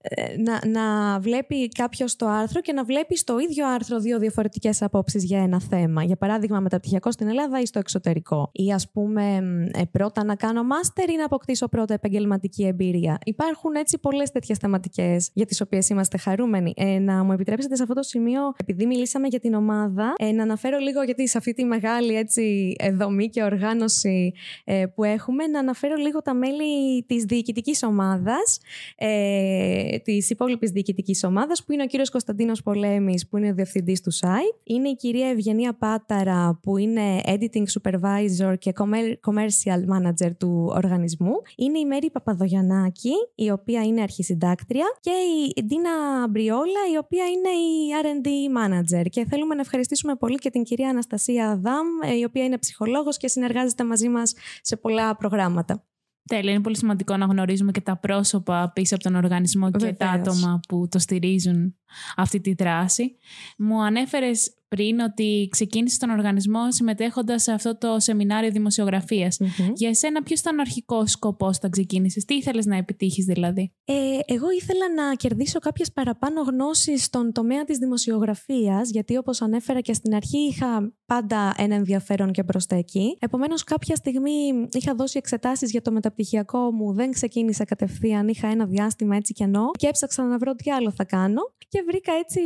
ε, 0.00 0.36
να, 0.36 0.80
να 0.80 1.18
βλέπει 1.20 1.68
κάποιος 1.68 2.16
το 2.16 2.26
άρθρο 2.26 2.60
και 2.60 2.72
να 2.72 2.84
βλέπει 2.84 3.16
στο 3.16 3.38
ίδιο 3.38 3.68
άρθρο 3.68 4.00
δύο 4.00 4.18
διαφορετικές 4.18 4.82
απόψεις 4.82 5.24
για 5.24 5.42
ένα 5.42 5.60
θέμα. 5.60 6.02
Για 6.04 6.16
παράδειγμα, 6.16 6.60
μεταπτυχιακό 6.60 7.10
στην 7.10 7.28
Ελλάδα 7.28 7.60
ή 7.60 7.66
στο 7.66 7.78
εξωτερικό. 7.78 8.50
Ή 8.52 8.72
ας 8.72 8.90
πούμε, 8.90 9.36
ε, 9.72 9.82
πρώτα 9.90 10.24
να 10.24 10.34
κάνω 10.34 10.62
μάστερ 10.62 11.10
ή 11.10 11.16
να 11.16 11.24
αποκτήσω 11.24 11.68
πρώτα 11.68 11.94
επαγγελματική 11.94 12.70
εμπειρία. 12.72 13.18
Υπάρχουν 13.24 13.74
έτσι 13.74 13.98
πολλές 13.98 14.30
τέτοιες 14.30 14.58
θεματικές 14.58 15.30
για 15.32 15.46
τις 15.46 15.60
οποίες 15.60 15.88
είμαστε 15.88 16.18
χαρούμενοι. 16.18 16.72
Ε, 16.76 16.98
να 16.98 17.24
μου 17.24 17.32
επιτρέψετε 17.32 17.76
σε 17.76 17.82
αυτό 17.82 17.94
το 17.94 18.02
σημείο, 18.02 18.40
επειδή 18.56 18.86
μιλήσαμε 18.86 19.26
για 19.26 19.40
την 19.40 19.54
ομάδα, 19.54 20.14
ε, 20.18 20.32
να 20.32 20.42
αναφέρω 20.42 20.78
λίγο 20.78 21.02
γιατί 21.02 21.28
σε 21.28 21.38
αυτή 21.38 21.52
τη 21.52 21.64
μεγάλη 21.64 22.14
έτσι, 22.14 22.74
ε, 22.78 22.90
δομή 22.92 23.28
και 23.28 23.42
οργάνωση 23.42 24.32
ε, 24.64 24.86
που 24.94 25.04
έχουμε, 25.04 25.46
να 25.46 25.58
αναφέρω 25.58 25.94
λίγο 25.94 26.22
τα 26.22 26.34
μέλη 26.34 27.02
της 27.06 27.24
διοικητικής 27.24 27.82
ομάδας, 27.82 28.58
ε, 28.96 29.98
της 29.98 30.30
υπόλοιπης 30.30 30.70
διοικητικής 30.70 31.24
ομάδας, 31.24 31.64
που 31.64 31.72
είναι 31.72 31.82
ο 31.82 31.86
κύριος 31.86 32.10
Κωνσταντίνος 32.10 32.62
Πολέμης, 32.62 33.28
που 33.28 33.36
είναι 33.36 33.50
ο 33.50 33.54
διευθυντής 33.54 34.00
του 34.00 34.12
site. 34.12 34.60
Είναι 34.64 34.88
η 34.88 34.94
κυρία 34.94 35.28
Ευγενία 35.28 35.74
Πάταρα, 35.74 36.58
που 36.62 36.76
είναι 36.76 37.20
editing 37.24 37.64
supervisor 37.80 38.54
και 38.58 38.72
commercial 39.26 39.80
manager 39.92 40.30
του 40.38 40.72
οργανισμού. 40.74 41.32
Είναι 41.56 41.78
η 41.78 41.86
Μέρη 41.86 42.10
Παπαδογιαννή 42.66 43.14
η 43.34 43.50
οποία 43.50 43.82
είναι 43.82 44.02
αρχισυντάκτρια, 44.02 44.84
και 45.00 45.10
η 45.54 45.64
Ντίνα 45.64 46.28
Μπριόλα, 46.30 46.82
η 46.92 46.96
οποία 46.96 47.24
είναι 47.24 47.48
η 47.48 47.90
R&D 48.02 48.28
manager. 48.58 49.06
Και 49.10 49.24
θέλουμε 49.24 49.54
να 49.54 49.60
ευχαριστήσουμε 49.60 50.14
πολύ 50.14 50.36
και 50.36 50.50
την 50.50 50.62
κυρία 50.62 50.88
Αναστασία 50.88 51.56
Δάμ, 51.62 51.86
ε, 52.02 52.16
η 52.16 52.24
οποία 52.24 52.44
είναι 52.44 52.58
ψυχολόγος 52.58 53.16
και 53.16 53.28
συνεργάζεται 53.28 53.84
μαζί 53.84 54.08
μας 54.08 54.34
σε 54.60 54.76
πολλά 54.76 55.16
προγράμματα. 55.16 55.86
Τέλεια, 56.28 56.52
είναι 56.52 56.62
πολύ 56.62 56.76
σημαντικό 56.76 57.16
να 57.16 57.26
γνωρίζουμε 57.26 57.72
και 57.72 57.80
τα 57.80 57.96
πρόσωπα 57.96 58.70
πίσω 58.74 58.94
από 58.94 59.04
τον 59.04 59.14
οργανισμό 59.14 59.70
και 59.70 59.92
τα 59.92 60.10
άτομα 60.10 60.60
που 60.68 60.88
το 60.90 60.98
στηρίζουν 60.98 61.76
αυτή 62.16 62.40
τη 62.40 62.54
δράση. 62.54 63.16
Μου 63.58 63.82
ανέφερες 63.84 64.56
πριν 64.74 65.00
ότι 65.00 65.48
ξεκίνησε 65.50 65.98
τον 65.98 66.10
οργανισμό 66.10 66.72
συμμετέχοντας 66.72 67.42
σε 67.42 67.52
αυτό 67.52 67.78
το 67.78 67.96
σεμινάριο 67.98 68.50
Για 69.74 69.88
εσένα, 69.88 70.22
ποιος 70.22 70.40
ήταν 70.40 70.58
ο 70.58 70.60
αρχικός 70.60 71.10
σκοπός 71.10 71.56
όταν 71.56 71.70
ξεκίνησες, 71.70 72.24
τι 72.24 72.34
ήθελες 72.34 72.66
να 72.66 72.76
επιτύχεις 72.76 73.24
δηλαδή; 73.24 73.72
Ε, 73.84 73.94
εγώ 74.26 74.50
ήθελα 74.50 74.92
να 74.94 75.14
κερδίσω 75.14 75.58
κάποιες 75.58 75.92
παραπάνω 75.92 76.42
γνώσεις 76.42 77.04
στον 77.04 77.32
τομέα 77.32 77.64
της 77.64 77.78
δημοσιογραφίας, 77.78 78.90
γιατί 78.90 79.16
όπως 79.16 79.42
ανέφερα 79.42 79.80
και 79.80 79.92
στην 79.92 80.14
αρχή, 80.14 80.38
είχα 80.38 80.92
πάντα 81.06 81.54
ένα 81.56 81.74
ενδιαφέρον 81.74 82.32
και 82.32 82.44
προ 82.44 82.60
τα 82.68 82.76
εκεί. 82.76 83.16
Επομένως, 83.20 83.64
κάποια 83.64 83.96
στιγμή 83.96 84.68
είχα 84.70 84.94
δώσει 84.94 85.18
εξετάσεις 85.18 85.70
για 85.70 85.82
το 85.82 85.92
μεταπτυχιακό 85.92 86.72
μου, 86.72 86.92
δεν 86.92 87.10
ξεκίνησα 87.10 87.64
κατευθείαν, 87.64 88.28
είχα 88.28 88.48
ένα 88.48 88.66
διάστημα 88.66 89.16
έτσι 89.16 89.32
κενό 89.32 89.70
και 89.78 89.86
έψαξα 89.86 90.22
να 90.22 90.38
βρω 90.38 90.54
τι 90.54 90.70
άλλο 90.70 90.90
θα 90.90 91.04
κάνω 91.04 91.40
και 91.68 91.81
βρήκα 91.86 92.12
έτσι 92.12 92.40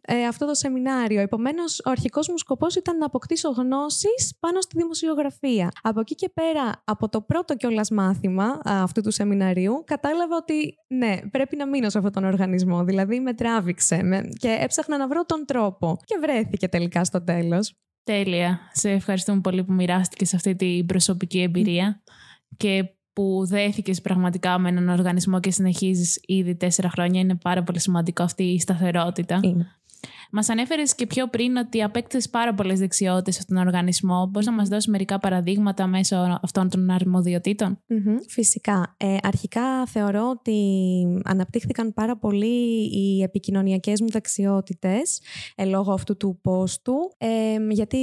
ε, 0.00 0.26
αυτό 0.26 0.46
το 0.46 0.54
σεμινάριο. 0.54 1.20
Επομένως, 1.20 1.80
ο 1.84 1.90
αρχικός 1.90 2.28
μου 2.28 2.38
σκοπός 2.38 2.76
ήταν 2.76 2.96
να 2.98 3.06
αποκτήσω 3.06 3.48
γνώσεις 3.50 4.36
πάνω 4.40 4.60
στη 4.60 4.78
δημοσιογραφία. 4.78 5.70
Από 5.82 6.00
εκεί 6.00 6.14
και 6.14 6.28
πέρα, 6.34 6.82
από 6.84 7.08
το 7.08 7.20
πρώτο 7.20 7.56
κιόλας 7.56 7.90
μάθημα 7.90 8.60
αυτού 8.64 9.00
του 9.00 9.10
σεμιναρίου, 9.10 9.82
κατάλαβα 9.86 10.36
ότι 10.36 10.74
ναι, 10.86 11.16
πρέπει 11.30 11.56
να 11.56 11.66
μείνω 11.66 11.90
σε 11.90 11.98
αυτόν 11.98 12.12
τον 12.12 12.24
οργανισμό. 12.24 12.84
Δηλαδή, 12.84 13.20
με 13.20 13.34
τράβηξε 13.34 14.02
με, 14.02 14.28
και 14.38 14.56
έψαχνα 14.60 14.96
να 14.96 15.08
βρω 15.08 15.24
τον 15.24 15.44
τρόπο. 15.46 15.96
Και 16.04 16.18
βρέθηκε 16.20 16.68
τελικά 16.68 17.04
στο 17.04 17.24
τέλος. 17.24 17.74
Τέλεια. 18.04 18.60
Σε 18.72 18.90
ευχαριστούμε 18.90 19.40
πολύ 19.40 19.64
που 19.64 19.72
μοιράστηκες 19.72 20.28
σε 20.28 20.36
αυτή 20.36 20.56
την 20.56 20.86
προσωπική 20.86 21.40
εμπειρία 21.40 22.02
και 22.56 22.97
που 23.18 23.46
δέθηκες 23.46 24.00
πραγματικά 24.00 24.58
με 24.58 24.68
έναν 24.68 24.88
οργανισμό 24.88 25.40
και 25.40 25.50
συνεχίζεις 25.50 26.20
ήδη 26.26 26.56
τέσσερα 26.56 26.90
χρόνια. 26.90 27.20
Είναι 27.20 27.34
πάρα 27.34 27.62
πολύ 27.62 27.80
σημαντικό 27.80 28.22
αυτή 28.22 28.42
η 28.42 28.60
σταθερότητα. 28.60 29.40
Μας 30.30 30.48
ανέφερες 30.48 30.94
και 30.94 31.06
πιο 31.06 31.28
πριν 31.28 31.56
ότι 31.56 31.82
απέκτησες 31.82 32.28
πάρα 32.30 32.54
πολλές 32.54 32.78
δεξιότητες 32.78 33.34
σε 33.34 33.40
αυτόν 33.42 33.56
τον 33.56 33.66
οργανισμό. 33.66 34.26
Μπορείς 34.26 34.46
να 34.46 34.54
μας 34.54 34.68
δώσεις 34.68 34.86
μερικά 34.86 35.18
παραδείγματα 35.18 35.86
μέσω 35.86 36.38
αυτών 36.42 36.68
των 36.68 36.90
αρμοδιοτητων 36.90 37.78
φυσικά. 38.28 38.94
Ε, 38.96 39.16
αρχικά 39.22 39.86
θεωρώ 39.86 40.28
ότι 40.30 40.60
αναπτύχθηκαν 41.24 41.94
πάρα 41.94 42.16
πολύ 42.16 42.88
οι 42.92 43.22
επικοινωνιακές 43.22 44.00
μου 44.00 44.10
δεξιότητες 44.10 45.20
ε, 45.54 45.64
λόγω 45.64 45.92
αυτού 45.92 46.16
του 46.16 46.38
πόστου. 46.42 46.94
Ε, 47.18 47.56
γιατί 47.70 47.98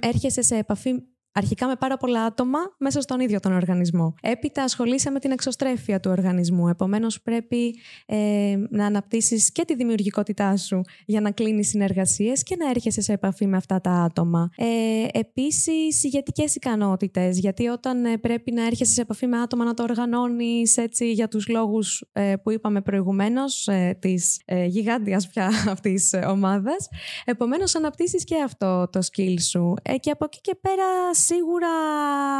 έρχεσαι 0.00 0.42
σε 0.42 0.56
επαφή 0.56 0.92
αρχικά 1.32 1.66
με 1.66 1.76
πάρα 1.76 1.96
πολλά 1.96 2.24
άτομα 2.24 2.58
μέσα 2.78 3.00
στον 3.00 3.20
ίδιο 3.20 3.40
τον 3.40 3.52
οργανισμό. 3.52 4.14
Έπειτα 4.22 4.62
ασχολείσαι 4.62 5.10
με 5.10 5.18
την 5.18 5.30
εξωστρέφεια 5.30 6.00
του 6.00 6.10
οργανισμού. 6.10 6.68
Επομένως, 6.68 7.22
πρέπει 7.22 7.74
ε, 8.06 8.54
να 8.70 8.86
αναπτύσσεις 8.86 9.52
και 9.52 9.64
τη 9.64 9.74
δημιουργικότητά 9.74 10.56
σου 10.56 10.80
για 11.06 11.20
να 11.20 11.30
κλείνεις 11.30 11.68
συνεργασίες 11.68 12.42
και 12.42 12.56
να 12.56 12.70
έρχεσαι 12.70 13.00
σε 13.00 13.12
επαφή 13.12 13.46
με 13.46 13.56
αυτά 13.56 13.80
τα 13.80 13.90
άτομα. 13.90 14.50
Ε, 14.56 14.66
Επίσης, 15.12 16.04
ηγετικές 16.04 16.54
ικανότητες. 16.54 17.38
Γιατί 17.38 17.68
όταν 17.68 18.04
ε, 18.04 18.18
πρέπει 18.18 18.52
να 18.52 18.66
έρχεσαι 18.66 18.92
σε 18.92 19.00
επαφή 19.00 19.26
με 19.26 19.38
άτομα, 19.40 19.64
να 19.64 19.74
το 19.74 19.82
οργανώνεις 19.82 20.76
έτσι 20.76 21.12
για 21.12 21.28
τους 21.28 21.48
λόγους 21.48 22.04
ε, 22.12 22.34
που 22.42 22.50
είπαμε 22.50 22.80
προηγουμένως, 22.80 23.66
ε, 23.66 23.96
της 24.00 24.40
ε, 24.44 24.64
γιγάντιας 24.64 25.28
πια 25.28 25.50
αυτής 25.74 26.14
ομάδας. 26.28 26.88
Επομένως, 27.24 27.74
αναπτύσσεις 27.74 28.24
και 28.24 28.42
αυτό 28.44 28.88
το 28.92 29.00
skill 29.12 29.40
σου. 29.40 29.74
Ε, 29.82 29.96
και 29.96 30.10
από 30.10 30.24
εκεί 30.24 30.40
και 30.40 30.56
πέρα 30.60 31.14
σίγουρα 31.24 31.68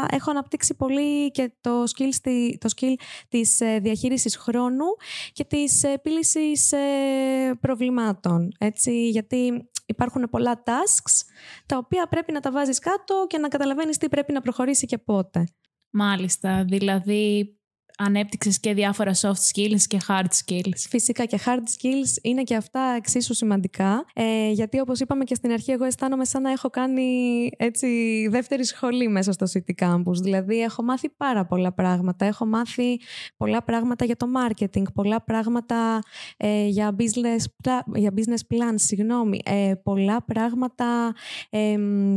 έχω 0.09 0.29
αναπτύξει 0.29 0.75
πολύ 0.75 1.31
και 1.31 1.51
το 1.61 1.83
skill, 1.83 2.29
το 2.57 2.69
skill 2.75 2.93
της 3.29 3.61
ε, 3.61 3.79
διαχείρισης 3.79 4.37
χρόνου 4.37 4.85
και 5.33 5.43
της 5.43 5.83
επίλυσης 5.83 6.71
ε, 6.71 7.57
προβλημάτων. 7.59 8.51
Έτσι, 8.59 9.09
γιατί 9.09 9.69
υπάρχουν 9.85 10.29
πολλά 10.29 10.63
tasks 10.65 11.25
τα 11.65 11.77
οποία 11.77 12.07
πρέπει 12.07 12.31
να 12.31 12.39
τα 12.39 12.51
βάζεις 12.51 12.79
κάτω 12.79 13.25
και 13.27 13.37
να 13.37 13.47
καταλαβαίνεις 13.47 13.97
τι 13.97 14.09
πρέπει 14.09 14.33
να 14.33 14.41
προχωρήσει 14.41 14.85
και 14.85 14.97
πότε. 14.97 15.47
Μάλιστα, 15.89 16.63
δηλαδή 16.63 17.57
ανέπτυξες 17.97 18.59
και 18.59 18.73
διάφορα 18.73 19.11
soft 19.13 19.51
skills 19.53 19.81
και 19.87 19.99
hard 20.07 20.27
skills. 20.45 20.77
Φυσικά 20.89 21.25
και 21.25 21.39
hard 21.45 21.63
skills 21.77 22.17
είναι 22.21 22.43
και 22.43 22.55
αυτά 22.55 22.93
εξίσου 22.97 23.33
σημαντικά, 23.33 24.05
ε, 24.13 24.49
γιατί 24.51 24.79
όπως 24.79 24.99
είπαμε 24.99 25.23
και 25.23 25.35
στην 25.35 25.51
αρχή 25.51 25.71
εγώ 25.71 25.85
αισθάνομαι 25.85 26.25
σαν 26.25 26.41
να 26.41 26.51
έχω 26.51 26.69
κάνει 26.69 27.49
έτσι 27.57 27.87
δεύτερη 28.29 28.65
σχολή 28.65 29.07
μέσα 29.07 29.31
στο 29.31 29.45
City 29.53 29.85
Campus. 29.85 30.15
Δηλαδή 30.21 30.61
έχω 30.61 30.83
μάθει 30.83 31.09
πάρα 31.09 31.45
πολλά 31.45 31.73
πράγματα. 31.73 32.25
Έχω 32.25 32.45
μάθει 32.45 32.99
πολλά 33.37 33.63
πράγματα 33.63 34.05
για 34.05 34.15
το 34.15 34.25
marketing, 34.37 34.83
πολλά 34.93 35.23
πράγματα 35.23 35.99
ε, 36.37 36.67
για, 36.67 36.95
business, 36.97 37.71
για 37.95 38.13
business 38.15 38.55
plans, 38.55 38.75
συγγνώμη, 38.75 39.39
ε, 39.45 39.73
πολλά 39.83 40.23
πράγματα 40.23 41.13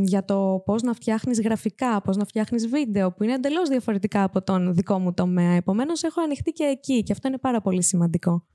για 0.01 0.25
το 0.25 0.61
πώς 0.65 0.81
να 0.81 0.93
φτιάχνεις 0.93 1.41
γραφικά, 1.41 2.01
πώς 2.01 2.17
να 2.17 2.25
φτιάχνεις 2.25 2.67
βίντεο, 2.67 3.11
που 3.11 3.23
είναι 3.23 3.33
εντελώς 3.33 3.69
διαφορετικά 3.69 4.23
από 4.23 4.41
τον 4.41 4.73
δικό 4.73 4.99
μου 4.99 5.13
τομέα. 5.13 5.55
Επομένως, 5.67 6.03
έχω 6.03 6.21
ανοιχτεί 6.21 6.51
και 6.51 6.63
εκεί 6.63 7.03
και 7.03 7.11
αυτό 7.11 7.27
είναι 7.27 7.37
πάρα 7.37 7.61
πολύ 7.61 7.83
σημαντικό. 7.83 8.45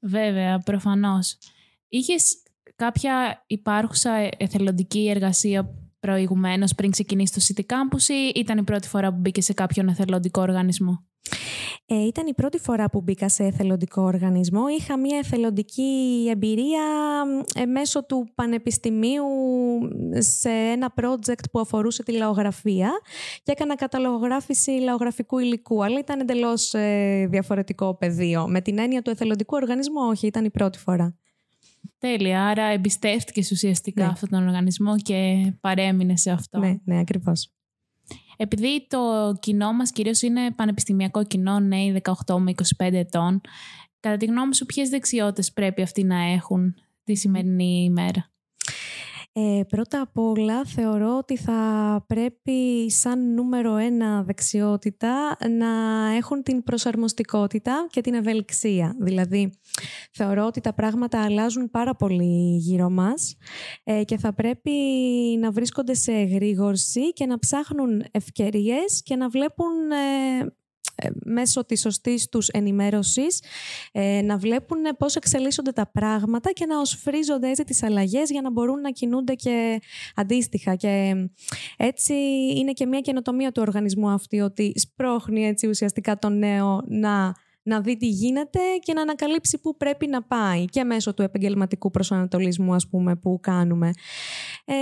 Βέβαια, 0.00 0.58
προφανώς. 0.58 1.38
Είχες 1.88 2.42
κάποια 2.76 3.44
υπάρχουσα 3.46 4.28
εθελοντική 4.36 5.08
εργασία 5.08 5.74
προηγουμένως 6.00 6.74
πριν 6.74 6.90
ξεκινήσεις 6.90 7.54
το 7.54 7.54
City 7.54 7.74
Campus 7.74 8.08
ή 8.08 8.32
ήταν 8.34 8.58
η 8.58 8.62
πρώτη 8.62 8.88
φορά 8.88 9.10
που 9.12 9.18
μπήκες 9.20 9.44
σε 9.44 9.52
κάποιον 9.52 9.88
εθελοντικό 9.88 10.40
οργανισμό; 10.40 11.04
Ε, 11.88 12.06
ήταν 12.06 12.26
η 12.26 12.34
πρώτη 12.34 12.58
φορά 12.58 12.90
που 12.90 13.00
μπήκα 13.00 13.28
σε 13.28 13.44
εθελοντικό 13.44 14.02
οργανισμό. 14.02 14.68
Είχα 14.78 14.98
μια 14.98 15.18
εθελοντική 15.18 16.26
εμπειρία 16.30 16.82
ε, 17.54 17.64
μέσω 17.64 18.04
του 18.04 18.28
πανεπιστημίου 18.34 19.24
σε 20.18 20.48
ένα 20.48 20.94
project 21.00 21.44
που 21.52 21.60
αφορούσε 21.60 22.02
τη 22.02 22.12
λαογραφία 22.12 22.90
και 23.42 23.52
έκανα 23.52 23.74
καταλογράφηση 23.74 24.70
λαογραφικού 24.70 25.38
υλικού, 25.38 25.84
αλλά 25.84 25.98
ήταν 25.98 26.20
εντελώς 26.20 26.74
ε, 26.74 27.26
διαφορετικό 27.30 27.94
πεδίο. 27.94 28.48
Με 28.48 28.60
την 28.60 28.78
έννοια 28.78 29.02
του 29.02 29.10
εθελοντικού 29.10 29.56
οργανισμού, 29.56 30.00
όχι, 30.08 30.26
ήταν 30.26 30.44
η 30.44 30.50
πρώτη 30.50 30.78
φορά. 30.78 31.16
Τέλεια. 31.98 32.46
Άρα 32.46 32.64
εμπιστεύτηκες 32.64 33.50
ουσιαστικά 33.50 34.04
ναι. 34.04 34.10
αυτόν 34.10 34.28
τον 34.28 34.46
οργανισμό 34.46 34.96
και 34.96 35.52
παρέμεινες 35.60 36.20
σε 36.20 36.30
αυτό. 36.30 36.58
Ναι, 36.58 36.76
ναι, 36.84 36.98
ακριβώς. 36.98 37.55
Επειδή 38.36 38.86
το 38.88 38.98
κοινό 39.40 39.72
μας 39.72 39.90
κυρίως 39.92 40.22
είναι 40.22 40.50
πανεπιστημιακό 40.50 41.24
κοινό, 41.24 41.60
νέοι 41.60 42.02
18 42.26 42.36
με 42.38 42.52
25 42.76 42.92
ετών, 42.92 43.40
κατά 44.00 44.16
τη 44.16 44.26
γνώμη 44.26 44.54
σου 44.54 44.66
ποιες 44.66 44.88
δεξιότητες 44.88 45.52
πρέπει 45.52 45.82
αυτοί 45.82 46.04
να 46.04 46.22
έχουν 46.32 46.74
τη 47.04 47.14
σημερινή 47.14 47.84
ημέρα; 47.84 48.30
Ε, 49.38 49.62
πρώτα 49.68 50.00
απ' 50.00 50.18
όλα 50.18 50.64
θεωρώ 50.64 51.16
ότι 51.16 51.36
θα 51.36 52.04
πρέπει 52.06 52.90
σαν 52.90 53.34
νούμερο 53.34 53.76
ένα 53.76 54.22
δεξιότητα 54.22 55.36
να 55.48 55.68
έχουν 56.16 56.42
την 56.42 56.62
προσαρμοστικότητα 56.62 57.86
και 57.90 58.00
την 58.00 58.14
ευελιξία. 58.14 58.96
Δηλαδή, 58.98 59.52
θεωρώ 60.12 60.46
ότι 60.46 60.60
τα 60.60 60.74
πράγματα 60.74 61.24
αλλάζουν 61.24 61.70
πάρα 61.70 61.94
πολύ 61.94 62.56
γύρω 62.56 62.90
μας 62.90 63.36
ε, 63.84 64.04
και 64.04 64.18
θα 64.18 64.34
πρέπει 64.34 64.72
να 65.40 65.50
βρίσκονται 65.50 65.94
σε 65.94 66.12
εγρήγορση 66.12 67.12
και 67.12 67.26
να 67.26 67.38
ψάχνουν 67.38 68.04
ευκαιρίες 68.10 69.02
και 69.02 69.16
να 69.16 69.28
βλέπουν 69.28 69.90
ε, 69.90 70.38
ε, 70.38 70.46
μέσω 71.24 71.64
της 71.64 71.80
σωστής 71.80 72.28
τους 72.28 72.48
ενημέρωσης 72.48 73.42
ε, 73.92 74.20
να 74.22 74.36
βλέπουν 74.36 74.78
πώς 74.98 75.14
εξελίσσονται 75.14 75.72
τα 75.72 75.90
πράγματα 75.92 76.52
και 76.52 76.66
να 76.66 76.80
οσφρίζονται 76.80 77.48
έτσι 77.48 77.64
τις 77.64 77.82
αλλαγές 77.82 78.30
για 78.30 78.40
να 78.40 78.50
μπορούν 78.50 78.80
να 78.80 78.90
κινούνται 78.90 79.34
και 79.34 79.80
αντίστοιχα. 80.14 80.74
Και 80.74 81.14
έτσι 81.76 82.14
είναι 82.56 82.72
και 82.72 82.86
μια 82.86 83.00
καινοτομία 83.00 83.52
του 83.52 83.62
οργανισμού 83.66 84.08
αυτή 84.08 84.40
ότι 84.40 84.72
σπρώχνει 84.76 85.46
έτσι 85.46 85.66
ουσιαστικά 85.66 86.18
το 86.18 86.28
νέο 86.28 86.82
να 86.86 87.34
να 87.66 87.80
δει 87.80 87.96
τι 87.96 88.06
γίνεται 88.06 88.60
και 88.82 88.92
να 88.92 89.02
ανακαλύψει 89.02 89.58
πού 89.58 89.76
πρέπει 89.76 90.06
να 90.06 90.22
πάει 90.22 90.64
και 90.64 90.84
μέσω 90.84 91.14
του 91.14 91.22
επαγγελματικού 91.22 91.90
προσανατολισμού 91.90 92.74
ας 92.74 92.88
πούμε 92.88 93.16
που 93.16 93.38
κάνουμε. 93.42 93.90
Ε, 94.64 94.74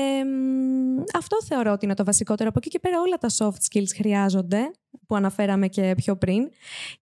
αυτό 1.15 1.37
θεωρώ 1.49 1.73
ότι 1.73 1.85
είναι 1.85 1.95
το 1.95 2.05
βασικότερο. 2.05 2.49
Από 2.49 2.59
εκεί 2.59 2.69
και 2.69 2.79
πέρα 2.79 3.01
όλα 3.01 3.17
τα 3.17 3.29
soft 3.39 3.79
skills 3.79 3.89
χρειάζονται 3.97 4.71
που 5.07 5.17
αναφέραμε 5.17 5.69
και 5.69 5.95
πιο 5.97 6.17
πριν 6.17 6.49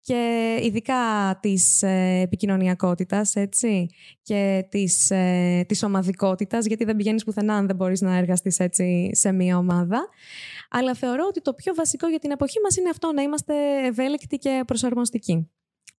και 0.00 0.54
ειδικά 0.62 0.94
της 1.42 1.82
ε, 1.82 2.20
επικοινωνιακότητας 2.22 3.34
έτσι, 3.36 3.86
και 4.22 4.66
της, 4.68 5.10
ε, 5.10 5.64
της 5.68 5.82
ομαδικότητας 5.82 6.66
γιατί 6.66 6.84
δεν 6.84 6.96
πηγαίνεις 6.96 7.24
πουθενά 7.24 7.54
αν 7.54 7.66
δεν 7.66 7.76
μπορείς 7.76 8.00
να 8.00 8.16
εργαστείς 8.16 8.58
έτσι 8.58 9.10
σε 9.12 9.32
μία 9.32 9.56
ομάδα. 9.56 10.08
Αλλά 10.70 10.94
θεωρώ 10.94 11.24
ότι 11.28 11.40
το 11.40 11.54
πιο 11.54 11.74
βασικό 11.74 12.08
για 12.08 12.18
την 12.18 12.30
εποχή 12.30 12.60
μας 12.62 12.76
είναι 12.76 12.88
αυτό 12.88 13.12
να 13.12 13.22
είμαστε 13.22 13.54
ευέλικτοι 13.86 14.36
και 14.36 14.62
προσαρμοστικοί. 14.66 15.50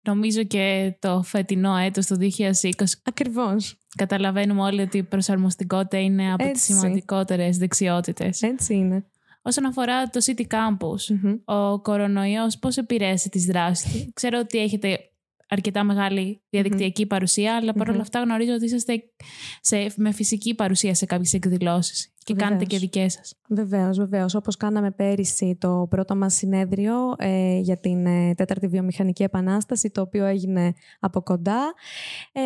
Νομίζω 0.04 0.44
και 0.44 0.96
το 1.00 1.22
φετινό 1.24 1.76
έτος 1.76 2.06
του 2.06 2.16
2020. 2.16 2.62
Ακριβώς. 3.04 3.78
Καταλαβαίνουμε 3.98 4.62
όλοι 4.62 4.82
ότι 4.82 4.98
η 4.98 5.04
προσαρμοστικότητα 5.04 6.00
είναι 6.00 6.34
από 6.34 6.44
Έτσι. 6.44 6.54
τις 6.54 6.78
σημαντικότερες 6.80 7.58
δεξιότητες. 7.58 8.42
Έτσι 8.42 8.74
είναι. 8.74 9.06
Όσον 9.42 9.66
αφορά 9.66 10.10
το 10.10 10.20
City 10.26 10.42
Campus, 10.42 11.32
ο 11.46 11.82
κορονοϊός 11.82 12.58
πώς 12.60 12.78
επηρέασε 12.78 13.30
τις 13.30 13.46
δράσεις 13.46 14.04
του; 14.04 14.14
Ξέρω 14.14 14.40
ότι 14.40 14.58
έχετε 14.58 15.00
αρκετά 15.50 15.84
μεγάλη 15.84 16.42
διαδικτυακή 16.50 17.06
παρουσία, 17.06 17.56
αλλά 17.56 17.74
παρόλα 17.74 18.02
αυτά 18.02 18.20
γνωρίζω 18.20 18.54
ότι 18.54 18.66
είσαστε 18.66 19.04
σε, 19.62 19.92
με 19.96 20.12
φυσική 20.12 20.56
παρουσία 20.56 20.94
σε 20.94 21.06
κάποιες 21.06 21.34
εκδηλώσεις 21.34 22.13
και 22.24 22.34
βεβαίως. 22.34 22.50
κάνετε 22.50 22.66
και 22.66 22.78
δικές 22.78 23.14
σας. 23.14 23.34
Βεβαίως, 23.50 23.98
βεβαίως. 23.98 24.36
Όπως 24.36 24.58
κάναμε 24.58 24.92
πέρυσι 24.92 25.58
το 25.60 25.88
πρώτο 25.90 26.16
μας 26.16 26.34
συνέδριο 26.34 26.94
ε, 27.18 27.58
για 27.58 27.78
την 27.78 28.06
ε, 28.06 28.34
τέταρτη 28.36 28.68
βιομηχανική 28.68 29.24
επανάσταση, 29.24 29.90
το 29.90 30.02
οποίο 30.02 30.26
έγινε 30.26 30.74
από 31.00 31.22
κοντά. 31.22 31.74
Ε, 32.32 32.42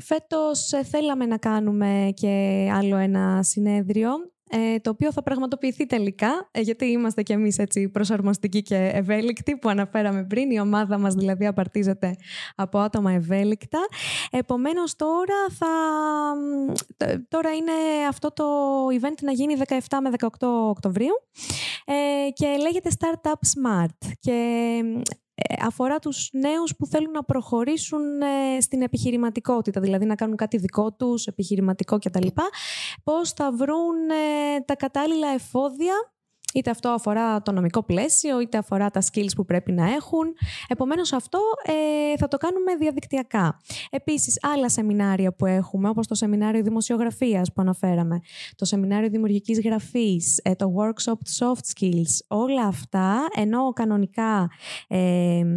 φέτος 0.00 0.72
ε, 0.72 0.84
θέλαμε 0.84 1.26
να 1.26 1.36
κάνουμε 1.36 2.12
και 2.14 2.68
άλλο 2.72 2.96
ένα 2.96 3.42
συνέδριο 3.42 4.10
ε, 4.10 4.41
το 4.82 4.90
οποίο 4.90 5.12
θα 5.12 5.22
πραγματοποιηθεί 5.22 5.86
τελικά, 5.86 6.48
ε, 6.50 6.60
γιατί 6.60 6.84
είμαστε 6.84 7.22
κι 7.22 7.32
εμείς 7.32 7.58
έτσι 7.58 7.88
προσαρμοστικοί 7.88 8.62
και 8.62 8.90
ευέλικτοι 8.94 9.56
που 9.56 9.68
αναφέραμε 9.68 10.24
πριν. 10.24 10.50
Η 10.50 10.60
ομάδα 10.60 10.98
μας 10.98 11.14
δηλαδή 11.14 11.46
απαρτίζεται 11.46 12.16
από 12.54 12.78
άτομα 12.78 13.12
ευέλικτα. 13.12 13.78
Επομένως 14.30 14.96
τώρα 14.96 15.46
θα... 15.58 15.66
Τώρα 17.28 17.54
είναι 17.54 17.72
αυτό 18.08 18.32
το 18.32 18.44
event 19.00 19.22
να 19.22 19.32
γίνει 19.32 19.54
17 19.68 19.76
με 20.02 20.10
18 20.18 20.26
Οκτωβρίου 20.68 21.14
ε, 21.84 22.30
και 22.30 22.46
λέγεται 22.46 22.90
Startup 22.98 23.30
Smart. 23.30 24.10
Και 24.20 24.30
ε, 24.96 25.00
αφορά 25.60 25.98
τους 25.98 26.28
νέους 26.32 26.76
που 26.76 26.86
θέλουν 26.86 27.10
να 27.10 27.24
προχωρήσουν 27.24 28.20
ε, 28.20 28.60
στην 28.60 28.82
επιχειρηματικότητα, 28.82 29.80
δηλαδή 29.80 30.04
να 30.04 30.14
κάνουν 30.14 30.36
κάτι 30.36 30.56
δικό 30.56 30.92
τους, 30.92 31.26
επιχειρηματικό 31.26 31.98
κτλ. 31.98 32.26
Πώς 33.04 33.32
θα 33.32 33.52
βρουν 33.52 34.10
ε, 34.10 34.60
τα 34.64 34.76
κατάλληλα 34.76 35.28
εφόδια 35.28 35.94
Είτε 36.52 36.70
αυτό 36.70 36.88
αφορά 36.88 37.42
το 37.42 37.52
νομικό 37.52 37.82
πλαίσιο, 37.82 38.40
είτε 38.40 38.58
αφορά 38.58 38.90
τα 38.90 39.02
skills 39.12 39.30
που 39.36 39.44
πρέπει 39.44 39.72
να 39.72 39.92
έχουν. 39.92 40.34
Επομένως 40.68 41.12
αυτό 41.12 41.38
ε, 41.66 42.16
θα 42.16 42.28
το 42.28 42.36
κάνουμε 42.36 42.74
διαδικτυακά. 42.74 43.60
Επίσης 43.90 44.38
άλλα 44.42 44.68
σεμινάρια 44.68 45.32
που 45.32 45.46
έχουμε, 45.46 45.88
όπως 45.88 46.06
το 46.06 46.14
σεμινάριο 46.14 46.62
δημοσιογραφίας 46.62 47.52
που 47.52 47.62
αναφέραμε, 47.62 48.20
το 48.56 48.64
σεμινάριο 48.64 49.08
δημιουργικής 49.08 49.60
γραφής, 49.60 50.40
ε, 50.42 50.54
το 50.54 50.74
workshop 50.78 51.46
soft 51.46 51.80
skills, 51.80 52.18
όλα 52.28 52.64
αυτά, 52.66 53.28
ενώ 53.36 53.72
κανονικά 53.72 54.50
ε, 54.88 54.98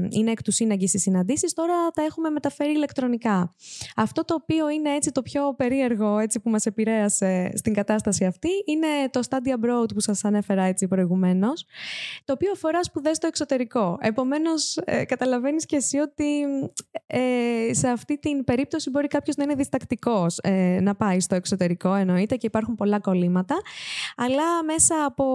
είναι 0.10 0.32
εκ 0.32 0.42
του 0.42 0.52
σύναγκης 0.52 0.94
οι 0.94 0.98
συναντήσεις, 0.98 1.54
τώρα 1.54 1.88
τα 1.94 2.04
έχουμε 2.04 2.30
μεταφέρει 2.30 2.72
ηλεκτρονικά. 2.72 3.56
Αυτό 3.96 4.26
το 4.26 4.34
οποίο 4.42 4.70
είναι 4.70 4.94
έτσι 4.94 5.12
το 5.12 5.22
πιο 5.22 5.54
περίεργο 5.56 6.18
έτσι, 6.18 6.40
που 6.40 6.50
μας 6.50 6.66
επηρέασε 6.66 7.52
στην 7.56 7.74
κατάσταση 7.74 8.26
αυτή 8.26 8.50
είναι 8.66 8.88
το 9.10 9.20
Study 9.30 9.50
Abroad 9.50 9.94
που 9.94 10.00
σας 10.00 10.24
ανέφερα 10.24 10.64
έτσι 10.64 10.85
προηγουμένως, 10.88 11.66
το 12.26 12.34
οποίο 12.34 12.52
αφορά 12.52 12.84
σπουδές 12.84 13.16
στο 13.16 13.28
εξωτερικό. 13.28 13.98
Επομένως, 14.02 14.78
ε, 14.86 15.06
καταλαβαίνεις 15.06 15.66
και 15.66 15.76
εσύ 15.76 15.98
ότι 15.98 16.44
ε, 17.08 17.74
σε 17.74 17.88
αυτή 17.88 18.20
την 18.20 18.44
περίπτωση 18.44 18.90
μπορεί 18.90 19.08
κάποιος 19.08 19.36
να 19.36 19.44
είναι 19.44 19.56
διστακτικός 19.56 20.38
ε, 20.42 20.80
να 20.82 20.96
πάει 20.96 21.20
στο 21.20 21.36
εξωτερικό, 21.36 21.94
εννοείται, 21.94 22.36
και 22.36 22.48
υπάρχουν 22.48 22.76
πολλά 22.76 23.00
κολλήματα, 23.00 23.56
αλλά 24.16 24.64
μέσα 24.66 24.96
από 25.06 25.26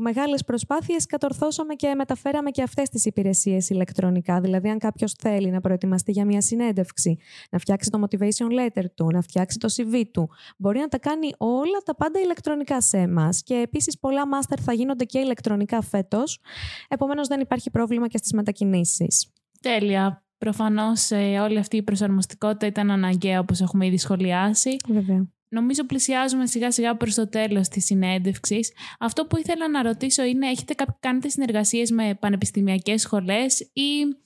μεγάλες 0.00 0.44
προσπάθειες 0.44 1.06
κατορθώσαμε 1.06 1.74
και 1.74 1.94
μεταφέραμε 1.96 2.50
και 2.50 2.62
αυτές 2.62 2.88
τις 2.88 3.04
υπηρεσίες 3.04 3.68
ηλεκτρονικά. 3.70 4.40
Δηλαδή, 4.40 4.68
αν 4.68 4.78
κάποιος 4.78 5.12
θέλει 5.18 5.50
να 5.50 5.60
προετοιμαστεί 5.60 6.12
για 6.12 6.24
μια 6.24 6.40
συνέντευξη, 6.40 7.18
να 7.50 7.58
φτιάξει 7.58 7.90
το 7.90 8.00
motivation 8.04 8.48
letter 8.60 8.84
του, 8.94 9.06
να 9.12 9.20
φτιάξει 9.20 9.58
το 9.58 9.68
CV 9.76 10.02
του, 10.12 10.30
μπορεί 10.56 10.78
να 10.78 10.88
τα 10.88 10.98
κάνει 10.98 11.32
όλα 11.38 11.78
τα 11.84 11.94
πάντα 11.94 12.20
ηλεκτρονικά 12.20 12.80
σε 12.80 12.96
εμάς. 12.96 13.42
Και 13.42 13.54
επίσης 13.54 13.98
πολλά 13.98 14.22
master 14.34 14.56
θα 14.64 14.72
γίνονται 14.72 14.99
και 15.04 15.18
ηλεκτρονικά 15.18 15.82
φέτος. 15.82 16.40
Επομένως, 16.88 17.28
δεν 17.28 17.40
υπάρχει 17.40 17.70
πρόβλημα 17.70 18.08
και 18.08 18.18
στις 18.18 18.32
μετακινήσεις. 18.32 19.32
Τέλεια. 19.60 20.24
Προφανώς 20.38 21.10
ε, 21.10 21.38
όλη 21.38 21.58
αυτή 21.58 21.76
η 21.76 21.82
προσαρμοστικότητα 21.82 22.66
ήταν 22.66 22.90
αναγκαία 22.90 23.40
όπως 23.40 23.60
έχουμε 23.60 23.86
ήδη 23.86 23.98
σχολιάσει. 23.98 24.76
Βέβαια. 24.88 25.28
Νομίζω 25.48 25.86
πλησιάζουμε 25.86 26.46
σιγά 26.46 26.70
σιγά 26.70 26.96
προς 26.96 27.14
το 27.14 27.28
τέλος 27.28 27.68
της 27.68 27.84
συνέντευξης. 27.84 28.72
Αυτό 28.98 29.26
που 29.26 29.36
ήθελα 29.36 29.68
να 29.68 29.82
ρωτήσω 29.82 30.22
είναι, 30.22 30.46
έχετε 30.48 30.74
κάνετε 31.00 31.28
συνεργασίες 31.28 31.90
με 31.90 32.14
πανεπιστημιακές 32.14 33.00
σχολές 33.00 33.60
ή 33.60 34.16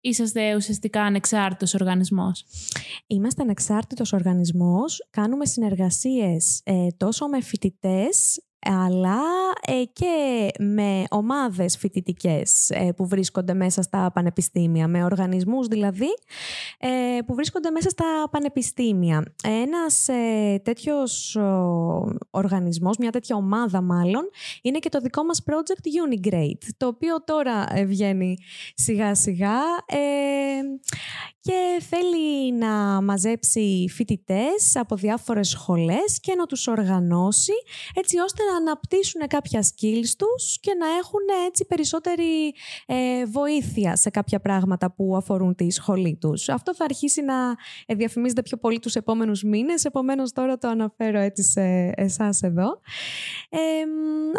είσαστε 0.00 0.54
ουσιαστικά 0.54 1.02
ανεξάρτητος 1.02 1.74
οργανισμός; 1.74 2.44
Είμαστε 3.06 3.42
ανεξάρτητος 3.42 4.12
οργανισμός. 4.12 5.08
Κάνουμε 5.10 5.46
συνεργασίες 5.46 6.60
ε, 6.64 6.86
τόσο 6.96 7.28
με 7.28 7.40
φοιτητές 7.40 8.44
αλλά 8.64 9.20
ε, 9.66 9.82
και 9.92 10.48
με 10.58 11.04
ομάδες 11.10 11.76
φοιτητικές 11.76 12.70
ε, 12.70 12.92
που 12.96 13.06
βρίσκονται 13.06 13.54
μέσα 13.54 13.82
στα 13.82 14.10
πανεπιστήμια, 14.14 14.88
με 14.88 15.04
οργανισμούς 15.04 15.66
δηλαδή 15.66 16.08
ε, 16.78 17.18
που 17.26 17.34
βρίσκονται 17.34 17.70
μέσα 17.70 17.88
στα 17.88 18.04
πανεπιστήμια. 18.30 19.34
Ένας 19.44 20.08
τέτοιος 20.62 21.36
οργανισμός, 22.30 22.96
μια 22.96 23.10
τέτοια 23.10 23.36
ομάδα 23.36 23.80
μάλλον, 23.80 24.22
είναι 24.62 24.78
και 24.78 24.88
το 24.88 24.98
δικό 25.00 25.24
μας 25.24 25.42
project 25.46 25.86
Unigrade, 26.08 26.68
το 26.76 26.86
οποίο 26.86 27.24
τώρα 27.24 27.66
βγαίνει 27.86 28.36
σιγά 28.74 29.14
σιγά 29.14 29.60
και 31.46 31.82
θέλει 31.88 32.52
να 32.52 33.02
μαζέψει 33.02 33.86
φοιτητές 33.90 34.76
από 34.76 34.96
διάφορες 34.96 35.48
σχολές 35.48 36.20
και 36.20 36.34
να 36.34 36.46
τους 36.46 36.66
οργανώσει 36.66 37.52
έτσι 37.94 38.18
ώστε 38.18 38.42
να 38.52 38.53
αναπτύσσουν 38.56 39.26
κάποια 39.26 39.62
skills 39.62 40.10
τους 40.18 40.58
και 40.60 40.74
να 40.78 40.86
έχουν 40.86 41.20
έτσι 41.46 41.64
περισσότερη 41.64 42.54
ε, 42.86 43.24
βοήθεια 43.24 43.96
σε 43.96 44.10
κάποια 44.10 44.40
πράγματα 44.40 44.92
που 44.92 45.16
αφορούν 45.16 45.54
τη 45.54 45.70
σχολή 45.70 46.18
τους. 46.20 46.48
Αυτό 46.48 46.74
θα 46.74 46.84
αρχίσει 46.84 47.22
να 47.22 47.34
διαφημίζεται 47.96 48.42
πιο 48.42 48.56
πολύ 48.56 48.78
τους 48.78 48.94
επόμενους 48.94 49.42
μήνες, 49.42 49.84
επομένως 49.84 50.32
τώρα 50.32 50.58
το 50.58 50.68
αναφέρω 50.68 51.18
έτσι 51.18 51.42
σε 51.42 51.92
εσάς 51.96 52.42
εδώ. 52.42 52.80
Ε, 53.48 53.58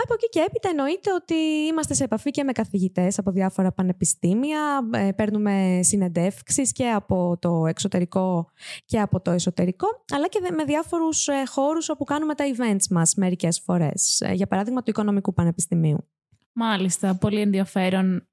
από 0.04 0.14
εκεί 0.14 0.30
και 0.30 0.44
έπειτα 0.48 0.70
εννοείται 0.70 1.14
ότι 1.14 1.36
είμαστε 1.70 1.94
σε 1.94 2.04
επαφή 2.04 2.32
και 2.32 2.44
με 2.44 2.52
καθηγητές 2.52 3.18
από 3.18 3.32
διάφορα 3.32 3.72
πανεπιστήμια, 3.72 4.90
ε, 4.94 5.12
παίρνουμε 5.12 5.80
συνεντεύξεις 5.84 6.72
και 6.72 6.90
από 6.90 7.38
το 7.42 7.66
εξωτερικό 7.66 8.50
και 8.86 9.00
από 9.00 9.22
το 9.22 9.32
εσωτερικό, 9.32 9.88
αλλά 10.14 10.28
και 10.28 10.40
με 10.56 10.64
διάφορους 10.64 11.28
ε, 11.28 11.44
χώρους 11.46 11.90
όπου 11.90 12.04
κάνουμε 12.04 12.36
τα 12.36 12.46
events 12.56 12.88
μας 12.90 13.14
μερικές 13.16 13.60
φορές. 13.66 14.05
Ε, 14.20 14.34
για 14.34 14.48
παράδειγμα 14.48 14.84
του 14.84 14.90
Οικονομικού 14.90 15.34
Πανεπιστημίου. 15.34 16.10
Μάλιστα, 16.54 17.16
πολύ 17.16 17.42
ενδιαφέρον 17.42 18.28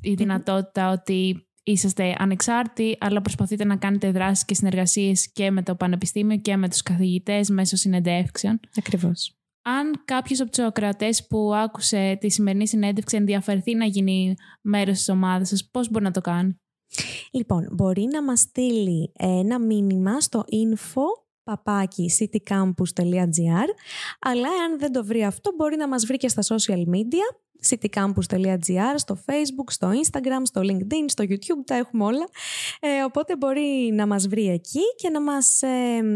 η 0.00 0.14
δυνατότητα 0.14 0.90
ότι 0.90 1.46
είσαστε 1.62 2.14
ανεξάρτητοι, 2.18 2.96
αλλά 3.00 3.20
προσπαθείτε 3.20 3.64
να 3.64 3.76
κάνετε 3.76 4.10
δράσεις 4.10 4.44
και 4.44 4.54
συνεργασίες 4.54 5.32
και 5.32 5.50
με 5.50 5.62
το 5.62 5.74
Πανεπιστήμιο 5.74 6.36
και 6.36 6.56
με 6.56 6.68
τους 6.68 6.82
καθηγητές 6.82 7.48
μέσω 7.48 7.76
συνεντεύξεων. 7.76 8.60
Ακριβώς. 8.76 9.36
Αν 9.62 10.02
κάποιος 10.04 10.40
από 10.40 10.50
τους 10.50 10.64
ακροατές 10.64 11.26
που 11.26 11.54
άκουσε 11.54 12.16
τη 12.20 12.30
σημερινή 12.30 12.68
συνέντευξη 12.68 13.16
ενδιαφερθεί 13.16 13.74
να 13.74 13.84
γίνει 13.84 14.34
μέρος 14.60 14.96
της 14.96 15.08
ομάδας 15.08 15.48
σας, 15.48 15.68
πώς 15.70 15.90
μπορεί 15.90 16.04
να 16.04 16.10
το 16.10 16.20
κάνει; 16.20 16.60
Λοιπόν, 17.30 17.68
μπορεί 17.72 18.08
να 18.12 18.22
μας 18.22 18.40
στείλει 18.40 19.12
ένα 19.18 19.60
μήνυμα 19.60 20.20
στο 20.20 20.44
info 20.52 21.25
παπάκι 21.46 22.10
citycampus.gr 22.18 23.68
αλλά 24.20 24.48
αν 24.64 24.78
δεν 24.78 24.92
το 24.92 25.04
βρει 25.04 25.24
αυτό 25.24 25.52
μπορεί 25.56 25.76
να 25.76 25.88
μας 25.88 26.06
βρει 26.06 26.16
και 26.16 26.28
στα 26.28 26.42
social 26.42 26.78
media 26.94 27.45
citycampus.gr, 27.68 28.94
στο 28.96 29.18
facebook, 29.26 29.66
στο 29.66 29.90
instagram, 29.90 30.42
στο 30.42 30.60
linkedin, 30.60 31.04
στο 31.06 31.24
youtube, 31.28 31.62
τα 31.64 31.74
έχουμε 31.74 32.04
όλα. 32.04 32.28
Ε, 32.80 33.02
οπότε 33.04 33.36
μπορεί 33.36 33.90
να 33.92 34.06
μας 34.06 34.28
βρει 34.28 34.48
εκεί 34.48 34.80
και 34.96 35.08
να 35.08 35.20
μας 35.20 35.62
ε, 35.62 35.68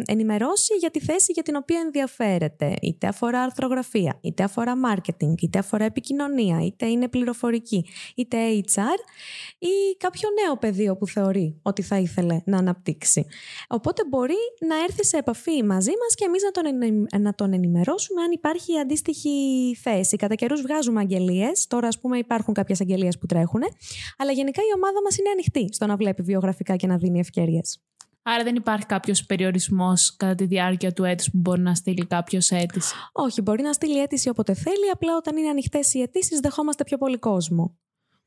ενημερώσει 0.06 0.74
για 0.74 0.90
τη 0.90 1.00
θέση 1.00 1.32
για 1.32 1.42
την 1.42 1.56
οποία 1.56 1.80
ενδιαφέρεται. 1.84 2.74
Είτε 2.82 3.06
αφορά 3.06 3.40
αρθρογραφία, 3.40 4.18
είτε 4.20 4.42
αφορά 4.42 4.74
marketing, 4.92 5.34
είτε 5.42 5.58
αφορά 5.58 5.84
επικοινωνία, 5.84 6.64
είτε 6.64 6.86
είναι 6.86 7.08
πληροφορική, 7.08 7.84
είτε 8.14 8.36
HR 8.50 8.98
ή 9.58 9.96
κάποιο 9.96 10.28
νέο 10.44 10.56
πεδίο 10.56 10.96
που 10.96 11.06
θεωρεί 11.06 11.58
ότι 11.62 11.82
θα 11.82 11.98
ήθελε 11.98 12.40
να 12.44 12.58
αναπτύξει. 12.58 13.26
Οπότε 13.68 14.02
μπορεί 14.08 14.34
να 14.68 14.76
έρθει 14.82 15.04
σε 15.04 15.16
επαφή 15.16 15.64
μαζί 15.64 15.90
μας 15.90 16.14
και 16.14 16.24
εμείς 16.26 16.42
να 16.42 16.50
τον, 16.50 17.22
να 17.22 17.34
τον 17.34 17.52
ενημερώσουμε 17.52 18.22
αν 18.22 18.30
υπάρχει 18.30 18.78
αντίστοιχη 18.78 19.30
θέση. 19.82 20.16
Κατά 20.16 20.34
καιρούς 20.34 20.60
βγάζουμε 20.60 21.00
αγγελίες 21.30 21.66
Τώρα, 21.66 21.88
ας 21.88 22.00
πούμε, 22.00 22.18
υπάρχουν 22.18 22.54
κάποιες 22.54 22.80
αγγελίες 22.80 23.18
που 23.18 23.26
τρέχουν. 23.26 23.60
Αλλά 24.18 24.32
γενικά 24.32 24.62
η 24.62 24.72
ομάδα 24.76 25.02
μας 25.02 25.18
είναι 25.18 25.30
ανοιχτή 25.30 25.68
στο 25.74 25.86
να 25.86 25.96
βλέπει 25.96 26.22
βιογραφικά 26.22 26.76
και 26.76 26.86
να 26.86 26.96
δίνει 26.96 27.18
ευκαιρίες. 27.18 27.80
Άρα 28.22 28.44
δεν 28.44 28.54
υπάρχει 28.54 28.86
κάποιος 28.86 29.26
περιορισμός 29.26 30.16
κατά 30.16 30.34
τη 30.34 30.44
διάρκεια 30.44 30.92
του 30.92 31.04
έτους 31.04 31.30
που 31.30 31.38
μπορεί 31.38 31.60
να 31.60 31.74
στείλει 31.74 32.06
κάποιος 32.06 32.50
αίτηση; 32.50 32.94
Όχι, 33.12 33.42
μπορεί 33.42 33.62
να 33.62 33.72
στείλει 33.72 34.00
αίτηση 34.00 34.28
όποτε 34.28 34.54
θέλει. 34.54 34.90
Απλά 34.92 35.16
όταν 35.16 35.36
είναι 35.36 35.48
ανοιχτές 35.48 35.94
οι 35.94 36.00
αιτήσεις, 36.00 36.40
δεχόμαστε 36.40 36.84
πιο 36.84 36.98
πολύ 36.98 37.18
κόσμο. 37.18 37.78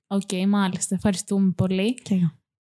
OK, 0.08 0.22
okay, 0.28 0.46
μάλιστα. 0.48 0.96
Ευχαριστούμε 0.96 1.52
πολύ. 1.52 1.94
Και 1.94 2.16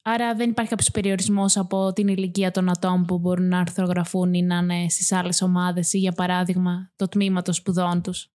Άρα 0.05 0.35
δεν 0.35 0.49
υπάρχει 0.49 0.69
κάποιος 0.69 0.91
περιορισμός 0.91 1.57
από 1.57 1.93
την 1.93 2.07
ηλικία 2.07 2.51
των 2.51 2.69
ατόμων 2.69 3.05
που 3.05 3.19
μπορούν 3.19 3.47
να 3.47 3.59
αρθρογραφούν 3.59 4.33
ή 4.33 4.41
να 4.41 4.57
είναι 4.57 4.89
στις 4.89 5.11
άλλες 5.11 5.41
ομάδες 5.41 5.93
ή, 5.93 5.97
για 5.97 6.11
παράδειγμα, 6.11 6.91
το 6.95 7.07
τμήμα 7.07 7.41
των 7.41 7.53
σπουδών 7.53 8.01
τους. 8.01 8.31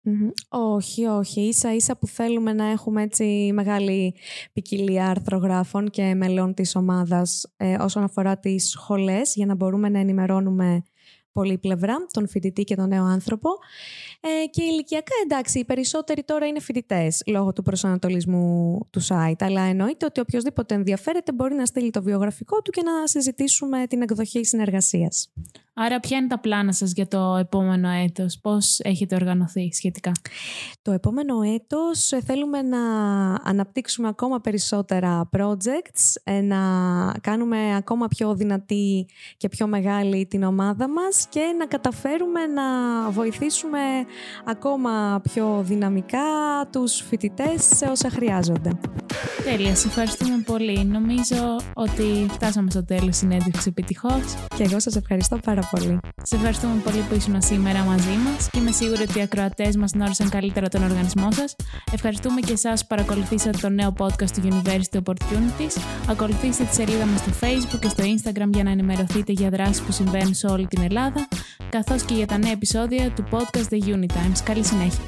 Όχι, 0.48 1.04
όχι. 1.04 1.52
ίσα 1.52 1.74
ίσα 1.74 1.96
που 1.96 2.06
θέλουμε 2.06 2.52
να 2.52 2.64
έχουμε 2.70 3.02
έτσι 3.02 3.50
μεγάλη 3.54 4.14
ποικιλία 4.52 5.08
αρθρογράφων 5.08 5.90
και 5.90 6.14
μελών 6.14 6.54
της 6.54 6.76
ομάδας 6.76 7.52
ε, 7.56 7.76
όσον 7.80 8.02
αφορά 8.02 8.38
τις 8.38 8.68
σχολές, 8.68 9.34
για 9.34 9.46
να 9.46 9.54
μπορούμε 9.54 9.88
να 9.88 9.98
ενημερώνουμε 9.98 10.82
πολύπλευρα, 11.38 12.06
τον 12.10 12.28
φοιτητή 12.28 12.64
και 12.64 12.74
τον 12.74 12.88
νέο 12.88 13.04
άνθρωπο. 13.04 13.48
Ε, 14.20 14.46
και 14.46 14.62
ηλικιακά 14.62 15.12
εντάξει, 15.24 15.58
οι 15.58 15.64
περισσότεροι 15.64 16.22
τώρα 16.22 16.46
είναι 16.46 16.60
φοιτητές 16.60 17.22
λόγω 17.26 17.52
του 17.52 17.62
προσανατολισμού 17.62 18.78
του 18.90 19.02
site. 19.02 19.38
Αλλά 19.38 19.60
εννοείται 19.60 20.06
ότι 20.06 20.20
οποιοδήποτε 20.20 20.74
ενδιαφέρεται 20.74 21.32
μπορεί 21.32 21.54
να 21.54 21.66
στείλει 21.66 21.90
το 21.90 22.02
βιογραφικό 22.02 22.62
του 22.62 22.70
και 22.70 22.82
να 22.82 23.06
συζητήσουμε 23.06 23.86
την 23.86 24.02
εκδοχή 24.02 24.44
συνεργασίας. 24.44 25.32
Άρα 25.80 26.00
ποια 26.00 26.16
είναι 26.16 26.26
τα 26.26 26.38
πλάνα 26.38 26.72
σας 26.72 26.92
για 26.92 27.08
το 27.08 27.36
επόμενο 27.40 27.88
έτος, 27.88 28.38
πώς 28.42 28.80
έχετε 28.82 29.14
οργανωθεί 29.14 29.70
σχετικά; 29.72 30.12
Το 30.82 30.92
επόμενο 30.92 31.42
έτος 31.42 32.12
ε, 32.12 32.20
θέλουμε 32.20 32.62
να 32.62 32.78
αναπτύξουμε 33.34 34.08
ακόμα 34.08 34.40
περισσότερα 34.40 35.28
projects, 35.36 36.20
ε, 36.24 36.40
να 36.40 36.58
κάνουμε 37.20 37.76
ακόμα 37.76 38.08
πιο 38.08 38.34
δυνατή 38.34 39.06
και 39.36 39.48
πιο 39.48 39.66
μεγάλη 39.66 40.26
την 40.26 40.42
ομάδα 40.42 40.88
μας 40.88 41.26
και 41.28 41.54
να 41.58 41.66
καταφέρουμε 41.66 42.46
να 42.46 42.62
βοηθήσουμε 43.10 43.78
ακόμα 44.44 45.20
πιο 45.22 45.62
δυναμικά 45.64 46.18
τους 46.72 47.00
φοιτητές 47.00 47.64
σε 47.74 47.86
όσα 47.86 48.10
χρειάζονται. 48.10 48.78
Τέλεια, 49.44 49.74
σε 49.74 49.86
ευχαριστούμε 49.86 50.42
πολύ. 50.46 50.84
Νομίζω 50.84 51.60
ότι 51.74 52.26
φτάσαμε 52.30 52.70
στο 52.70 52.84
τέλος 52.84 53.16
συνέντευξης 53.16 53.66
επιτυχώς. 53.66 54.22
Και 54.56 54.62
εγώ 54.62 54.80
σας 54.80 54.96
ευχαριστώ 54.96 55.38
πάρα 55.44 55.68
πολύ. 55.70 55.98
Σε 56.22 56.36
ευχαριστούμε 56.36 56.80
πολύ 56.84 57.04
που 57.08 57.14
ήσουν 57.14 57.42
σήμερα 57.42 57.82
μαζί 57.82 58.16
μας 58.24 58.48
και 58.50 58.58
είμαι 58.58 58.70
σίγουρη 58.70 59.02
ότι 59.02 59.18
οι 59.18 59.22
ακροατές 59.22 59.76
μας 59.76 59.90
γνώρισαν 59.94 60.28
καλύτερα 60.28 60.68
τον 60.68 60.82
οργανισμό 60.82 61.32
σας. 61.32 61.56
Ευχαριστούμε 61.92 62.40
και 62.40 62.52
εσάς 62.52 62.80
που 62.80 62.86
παρακολουθήσατε 62.86 63.58
το 63.60 63.68
νέο 63.68 63.94
podcast 63.98 64.30
του 64.30 64.42
University 64.42 64.98
Opportunities. 65.04 65.80
Ακολουθήστε 66.08 66.64
τη 66.64 66.74
σελίδα 66.74 67.06
μας 67.06 67.20
στο 67.20 67.30
Facebook 67.40 67.78
και 67.80 67.88
στο 67.88 68.04
Instagram 68.04 68.48
για 68.52 68.64
να 68.64 68.70
ενημερωθείτε 68.70 69.32
για 69.32 69.50
δράσεις 69.50 69.80
που 69.80 69.92
συμβαίνουν 69.92 70.34
σε 70.34 70.46
όλη 70.46 70.66
την 70.66 70.82
Ελλάδα, 70.82 71.28
καθώς 71.68 72.02
και 72.02 72.14
για 72.14 72.26
τα 72.26 72.38
νέα 72.38 72.52
επεισόδια 72.52 73.10
του 73.10 73.24
podcast 73.30 73.68
The 73.70 73.94
Unitimes. 73.94 74.40
Καλή 74.44 74.64
συνέχεια. 74.64 75.02